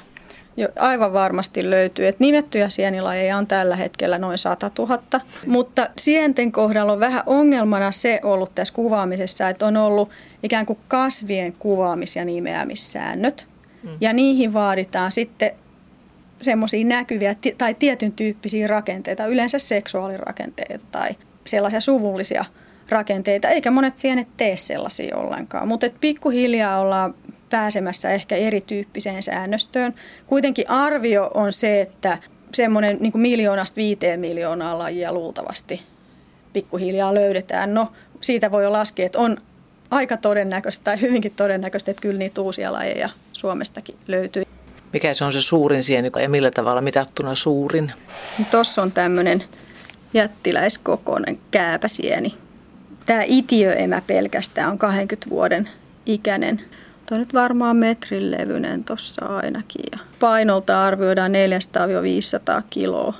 [0.57, 2.07] Jo, aivan varmasti löytyy.
[2.07, 4.99] Et nimettyjä sienilajeja on tällä hetkellä noin 100 000,
[5.47, 10.09] mutta sienten kohdalla on vähän ongelmana se ollut tässä kuvaamisessa, että on ollut
[10.43, 13.47] ikään kuin kasvien kuvaamis- ja nimeämissäännöt.
[13.83, 13.89] Mm.
[14.01, 15.51] Ja niihin vaaditaan sitten
[16.41, 21.09] semmoisia näkyviä tai tietyn tyyppisiä rakenteita, yleensä seksuaalirakenteita tai
[21.45, 22.45] sellaisia suvullisia
[22.89, 25.67] rakenteita, eikä monet sienet tee sellaisia ollenkaan.
[25.67, 27.15] Mutta pikkuhiljaa ollaan
[27.53, 29.93] pääsemässä ehkä erityyppiseen säännöstöön.
[30.25, 32.17] Kuitenkin arvio on se, että
[32.53, 35.83] semmoinen niin miljoonasta viiteen miljoonaa lajia luultavasti
[36.53, 37.73] pikkuhiljaa löydetään.
[37.73, 37.91] No
[38.21, 39.37] siitä voi jo laskea, että on
[39.91, 44.43] aika todennäköistä tai hyvinkin todennäköistä, että kyllä niitä uusia lajeja Suomestakin löytyy.
[44.93, 47.91] Mikä se on se suurin sieni ja millä tavalla mitattuna suurin?
[48.51, 49.43] Tuossa on tämmöinen
[50.13, 52.33] jättiläiskokoinen kääpäsieni.
[53.05, 55.69] Tämä itiöemä pelkästään on 20 vuoden
[56.05, 56.61] ikäinen.
[57.05, 59.83] Tuo nyt varmaan metrin levyinen tuossa ainakin.
[59.91, 61.31] Ja painolta arvioidaan
[62.59, 63.13] 400-500 kiloa.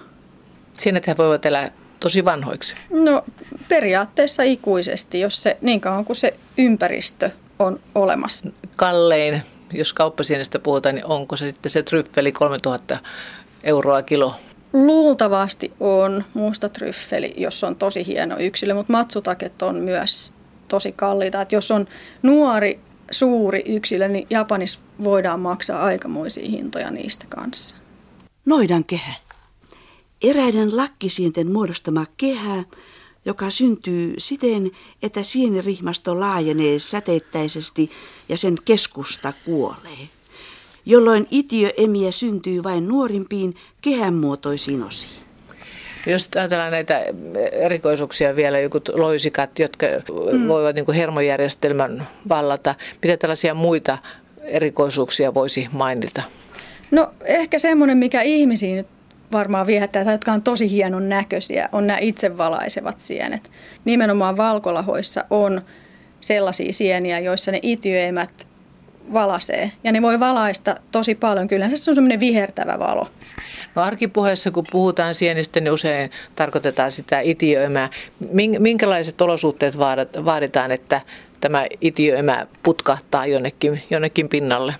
[0.73, 2.75] Sienethän voivat elää tosi vanhoiksi.
[2.89, 3.23] No
[3.69, 7.29] periaatteessa ikuisesti, jos se, niin kauan kuin se ympäristö
[7.59, 8.49] on olemassa.
[8.75, 12.97] Kallein, jos kauppasienestä puhutaan, niin onko se sitten se tryffeli 3000
[13.63, 14.36] euroa kilo?
[14.73, 20.34] Luultavasti on musta tryffeli, jos on tosi hieno yksilö, mutta matsutaket on myös
[20.67, 21.41] tosi kalliita.
[21.41, 21.88] Että jos on
[22.21, 22.79] nuori,
[23.12, 27.76] suuri yksilö, niin Japanissa voidaan maksaa aikamoisia hintoja niistä kanssa.
[28.45, 29.14] Noidan kehä.
[30.22, 32.64] Eräiden lakkisienten muodostama kehä
[33.26, 37.91] joka syntyy siten, että sienirihmasto laajenee säteittäisesti
[38.30, 40.10] ja sen keskusta kuolee,
[40.86, 45.22] jolloin itiöemiä syntyy vain nuorimpiin kehänmuotoisiin osiin.
[46.06, 47.04] Jos ajatellaan näitä
[47.51, 49.86] erikoisuuksia vielä, joku loisikat, jotka
[50.32, 50.47] mm.
[50.47, 53.97] voivat niin kuin hermojärjestelmän vallata, mitä tällaisia muita
[54.41, 56.24] erikoisuuksia voisi mainita?
[56.91, 58.88] No ehkä semmoinen, mikä ihmisiin nyt
[59.32, 63.51] varmaan viehättää, tai jotka on tosi hienon näköisiä, on nämä itsevalaisevat sienet.
[63.86, 65.62] Nimenomaan valkolahoissa on
[66.22, 68.47] sellaisia sieniä, joissa ne itiöemät
[69.14, 69.72] valasee.
[69.84, 71.47] Ja ne voi valaista tosi paljon.
[71.47, 73.08] Kyllä se on semmoinen vihertävä valo.
[73.76, 77.89] No arkipuheessa, kun puhutaan sienistä, niin usein tarkoitetaan sitä itiöemää.
[78.59, 79.80] Minkälaiset olosuhteet
[80.26, 81.01] vaaditaan, että
[81.41, 84.76] tämä itiöemä putkahtaa jonnekin, jonnekin pinnalle?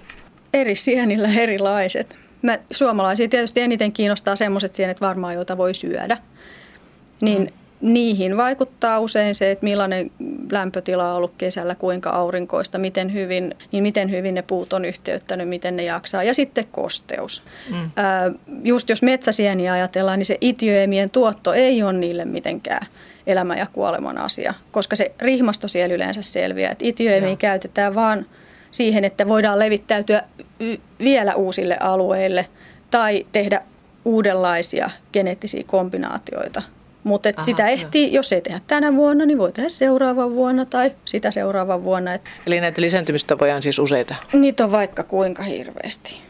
[0.54, 2.16] Eri sienillä erilaiset.
[2.42, 6.18] Mä, suomalaisia tietysti eniten kiinnostaa semmoiset sienet varmaan, joita voi syödä.
[7.22, 7.63] Niin mm.
[7.84, 10.12] Niihin vaikuttaa usein se, että millainen
[10.52, 15.50] lämpötila on ollut kesällä, kuinka aurinkoista, miten hyvin, niin miten hyvin ne puut on yhteyttänyt,
[15.50, 16.24] miten ne jaksaa.
[16.24, 17.44] Ja sitten kosteus.
[17.72, 17.92] Mm.
[17.96, 18.32] Ää,
[18.64, 22.88] just jos metsäsieniä ajatellaan, niin se itiöemien tuotto ei ole niille mitenkään
[23.28, 26.72] elämän ja kuoleman asia, koska se rihmasto siellä yleensä selviää.
[26.72, 28.26] Että itiöemiä käytetään vaan–
[28.74, 30.24] siihen, että voidaan levittäytyä
[31.00, 32.48] vielä uusille alueille
[32.92, 33.62] tai tehdä
[34.06, 36.62] uudenlaisia geneettisiä kombinaatioita.
[37.04, 38.14] Mutta sitä ehtii, jo.
[38.14, 42.12] jos ei tehdä tänä vuonna, niin voi tehdä seuraavan vuonna tai sitä seuraavan vuonna.
[42.48, 44.16] Eli näitä lisääntymistapoja on siis useita?
[44.34, 46.22] Niitä on vaikka kuinka hirveästi.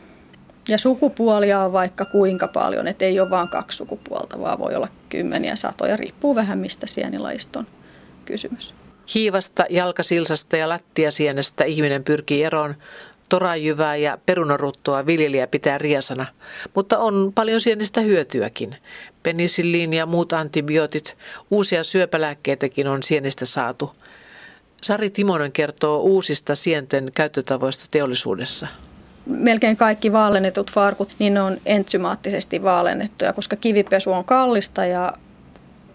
[0.67, 4.88] Ja sukupuolia on vaikka kuinka paljon, että ei ole vain kaksi sukupuolta, vaan voi olla
[5.09, 7.67] kymmeniä satoja, riippuu vähän mistä sienilajista on
[8.26, 8.74] kysymys.
[9.15, 12.76] Hiivasta, jalkasilsasta ja lattiasienestä ihminen pyrkii eroon.
[13.30, 16.26] Torajyvää ja perunaruttoa viljelijä pitää riasana,
[16.76, 18.76] mutta on paljon sienistä hyötyäkin.
[19.24, 21.17] Penicillin ja muut antibiootit,
[21.51, 23.91] uusia syöpälääkkeitäkin on sienistä saatu.
[24.84, 28.67] Sari Timonen kertoo uusista sienten käyttötavoista teollisuudessa
[29.26, 35.13] melkein kaikki vaalennetut farkut, niin ne on entsymaattisesti vaalennettuja, koska kivipesu on kallista ja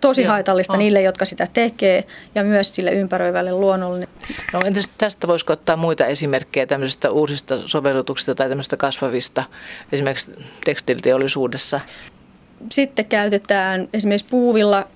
[0.00, 0.78] tosi Joo, haitallista on.
[0.78, 2.04] niille, jotka sitä tekee
[2.34, 4.08] ja myös sille ympäröivälle luonnolle.
[4.52, 9.44] No entäs tästä voisiko ottaa muita esimerkkejä tämmöisistä uusista sovellutuksista tai tämmöistä kasvavista
[9.92, 10.32] esimerkiksi
[10.64, 11.80] tekstiiliteollisuudessa?
[12.72, 14.88] Sitten käytetään esimerkiksi puuvilla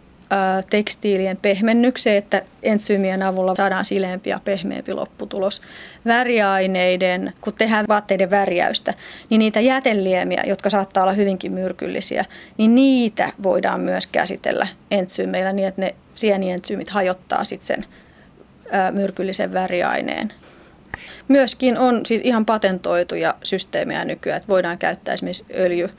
[0.71, 5.63] tekstiilien pehmennykseen, että entsyymien avulla saadaan sileempi ja pehmeämpi lopputulos.
[6.07, 8.95] Väriaineiden, kun tehdään vaatteiden värjäystä,
[9.31, 12.25] niin niitä jäteliemiä, jotka saattaa olla hyvinkin myrkyllisiä,
[12.59, 17.85] niin niitä voidaan myös käsitellä entsyymeillä niin, että ne sienientsyymit hajottaa sitten sen
[18.91, 20.33] myrkyllisen väriaineen.
[21.29, 25.91] Myöskin on siis ihan patentoituja systeemejä nykyään, että voidaan käyttää esimerkiksi öljy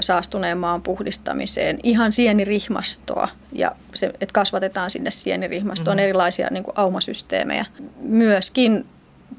[0.00, 6.04] saastuneen maan puhdistamiseen ihan sienirihmastoa ja se, että kasvatetaan sinne sienirihmastoon mm-hmm.
[6.04, 7.64] erilaisia niin kuin aumasysteemejä.
[8.00, 8.86] Myöskin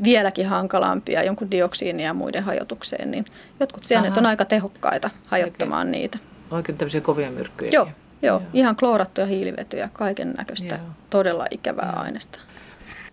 [0.03, 3.25] vieläkin hankalampia jonkun dioksiinia ja muiden hajotukseen, niin
[3.59, 4.19] jotkut sienet Aha.
[4.19, 6.17] on aika tehokkaita hajottamaan niitä.
[6.51, 7.71] Oikein tämmöisiä kovia myrkkyjä.
[7.73, 7.88] Joo,
[8.21, 12.39] joo, ihan kloorattuja hiilivetyjä, kaiken näköistä todella ikävää aineesta.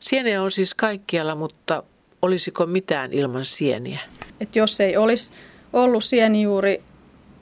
[0.00, 1.82] Sieniä on siis kaikkialla, mutta
[2.22, 4.00] olisiko mitään ilman sieniä?
[4.40, 5.32] Et jos ei olisi
[5.72, 6.82] ollut sienijuuri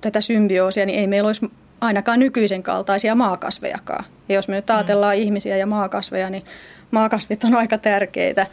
[0.03, 1.50] tätä symbioosia, niin ei meillä olisi
[1.80, 4.05] ainakaan nykyisen kaltaisia maakasvejakaan.
[4.28, 5.22] Ja jos me nyt ajatellaan mm.
[5.22, 6.44] ihmisiä ja maakasveja, niin
[6.90, 8.46] maakasvit on aika tärkeitä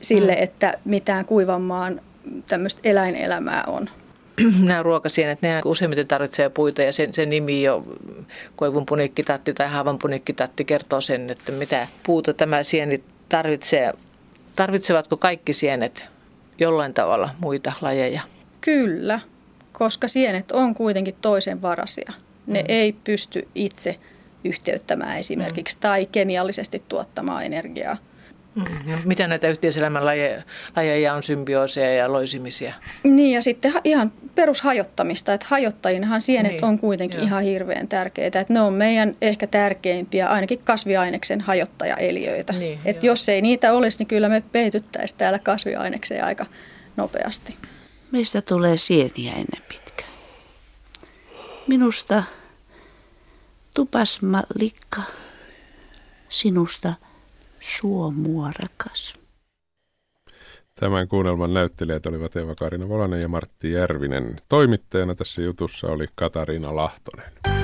[0.00, 0.42] sille, mm.
[0.42, 2.00] että mitään kuivan maan
[2.46, 3.88] tämmöistä eläinelämää on.
[4.64, 7.84] Nämä ruokasienet, ne useimmiten tarvitsee puita ja sen, sen nimi jo
[8.56, 13.92] koivun punikkitatti tai haavan punikkitatti kertoo sen, että mitä puuta tämä sieni tarvitsee.
[14.56, 16.06] Tarvitsevatko kaikki sienet
[16.58, 18.20] jollain tavalla muita lajeja?
[18.60, 19.20] Kyllä,
[19.80, 22.12] koska sienet on kuitenkin toisen varasia.
[22.46, 22.66] Ne mm.
[22.68, 23.96] ei pysty itse
[24.44, 25.80] yhteyttämään esimerkiksi mm.
[25.80, 27.96] tai kemiallisesti tuottamaan energiaa.
[28.54, 28.64] Mm.
[28.92, 30.42] No, mitä näitä yhteiselämän lajeja,
[30.76, 32.74] lajeja on, symbiooseja ja loisimisia?
[33.04, 37.26] Niin ja sitten ihan perushajottamista, että hajottajinahan sienet niin, on kuitenkin joo.
[37.26, 38.40] ihan hirveän tärkeitä.
[38.40, 42.52] Että ne on meidän ehkä tärkeimpiä, ainakin kasviaineksen hajottajaeliöitä.
[42.52, 46.46] Niin, että jos ei niitä olisi, niin kyllä me peityttäisiin täällä kasviainekseen aika
[46.96, 47.56] nopeasti.
[48.12, 50.10] Meistä tulee sieniä ennen pitkään.
[51.66, 52.22] Minusta
[53.74, 55.02] tupasmalikka,
[56.28, 56.94] sinusta
[57.60, 59.14] suomua rakas.
[60.74, 64.36] Tämän kuunnelman näyttelijät olivat Eva-Karina Volanen ja Martti Järvinen.
[64.48, 67.59] Toimittajana tässä jutussa oli Katariina Lahtonen.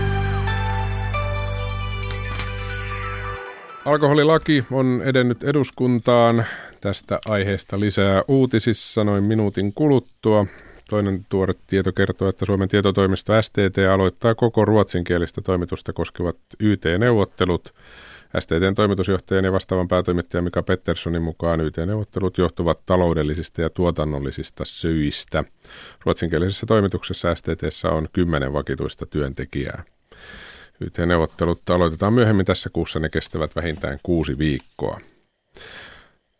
[3.86, 6.44] Alkoholilaki on edennyt eduskuntaan.
[6.80, 10.46] Tästä aiheesta lisää uutisissa noin minuutin kuluttua.
[10.90, 17.74] Toinen tuore tieto kertoo, että Suomen tietotoimisto STT aloittaa koko ruotsinkielistä toimitusta koskevat YT-neuvottelut.
[18.38, 25.44] STTn toimitusjohtajan ja vastaavan päätoimittajan Mika Petterssonin mukaan YT-neuvottelut johtuvat taloudellisista ja tuotannollisista syistä.
[26.04, 29.84] Ruotsinkielisessä toimituksessa STTssä on kymmenen vakituista työntekijää.
[30.80, 35.00] YT-neuvottelut aloitetaan myöhemmin tässä kuussa, ne kestävät vähintään kuusi viikkoa.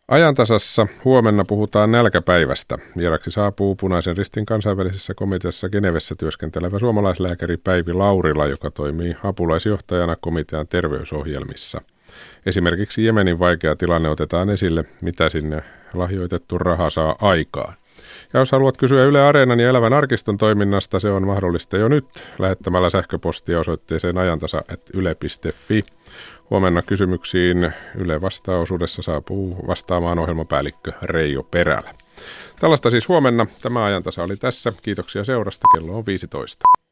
[0.07, 2.77] Ajantasassa huomenna puhutaan nälkäpäivästä.
[2.97, 10.67] Vieraksi saapuu Punaisen ristin kansainvälisessä komiteassa Genevessä työskentelevä suomalaislääkäri Päivi Laurila, joka toimii apulaisjohtajana komitean
[10.67, 11.81] terveysohjelmissa.
[12.45, 15.63] Esimerkiksi Jemenin vaikea tilanne otetaan esille, mitä sinne
[15.93, 17.73] lahjoitettu raha saa aikaan.
[18.33, 22.05] Ja jos haluat kysyä Yle Areenan ja Elävän arkiston toiminnasta, se on mahdollista jo nyt
[22.39, 25.83] lähettämällä sähköpostia osoitteeseen ajantasa.yle.fi.
[26.49, 31.93] Huomenna kysymyksiin Yle vastaosuudessa saapuu vastaamaan ohjelmapäällikkö Reijo Perälä.
[32.59, 33.45] Tällaista siis huomenna.
[33.61, 34.73] Tämä ajantasa oli tässä.
[34.81, 35.67] Kiitoksia seurasta.
[35.73, 36.86] Kello on 15.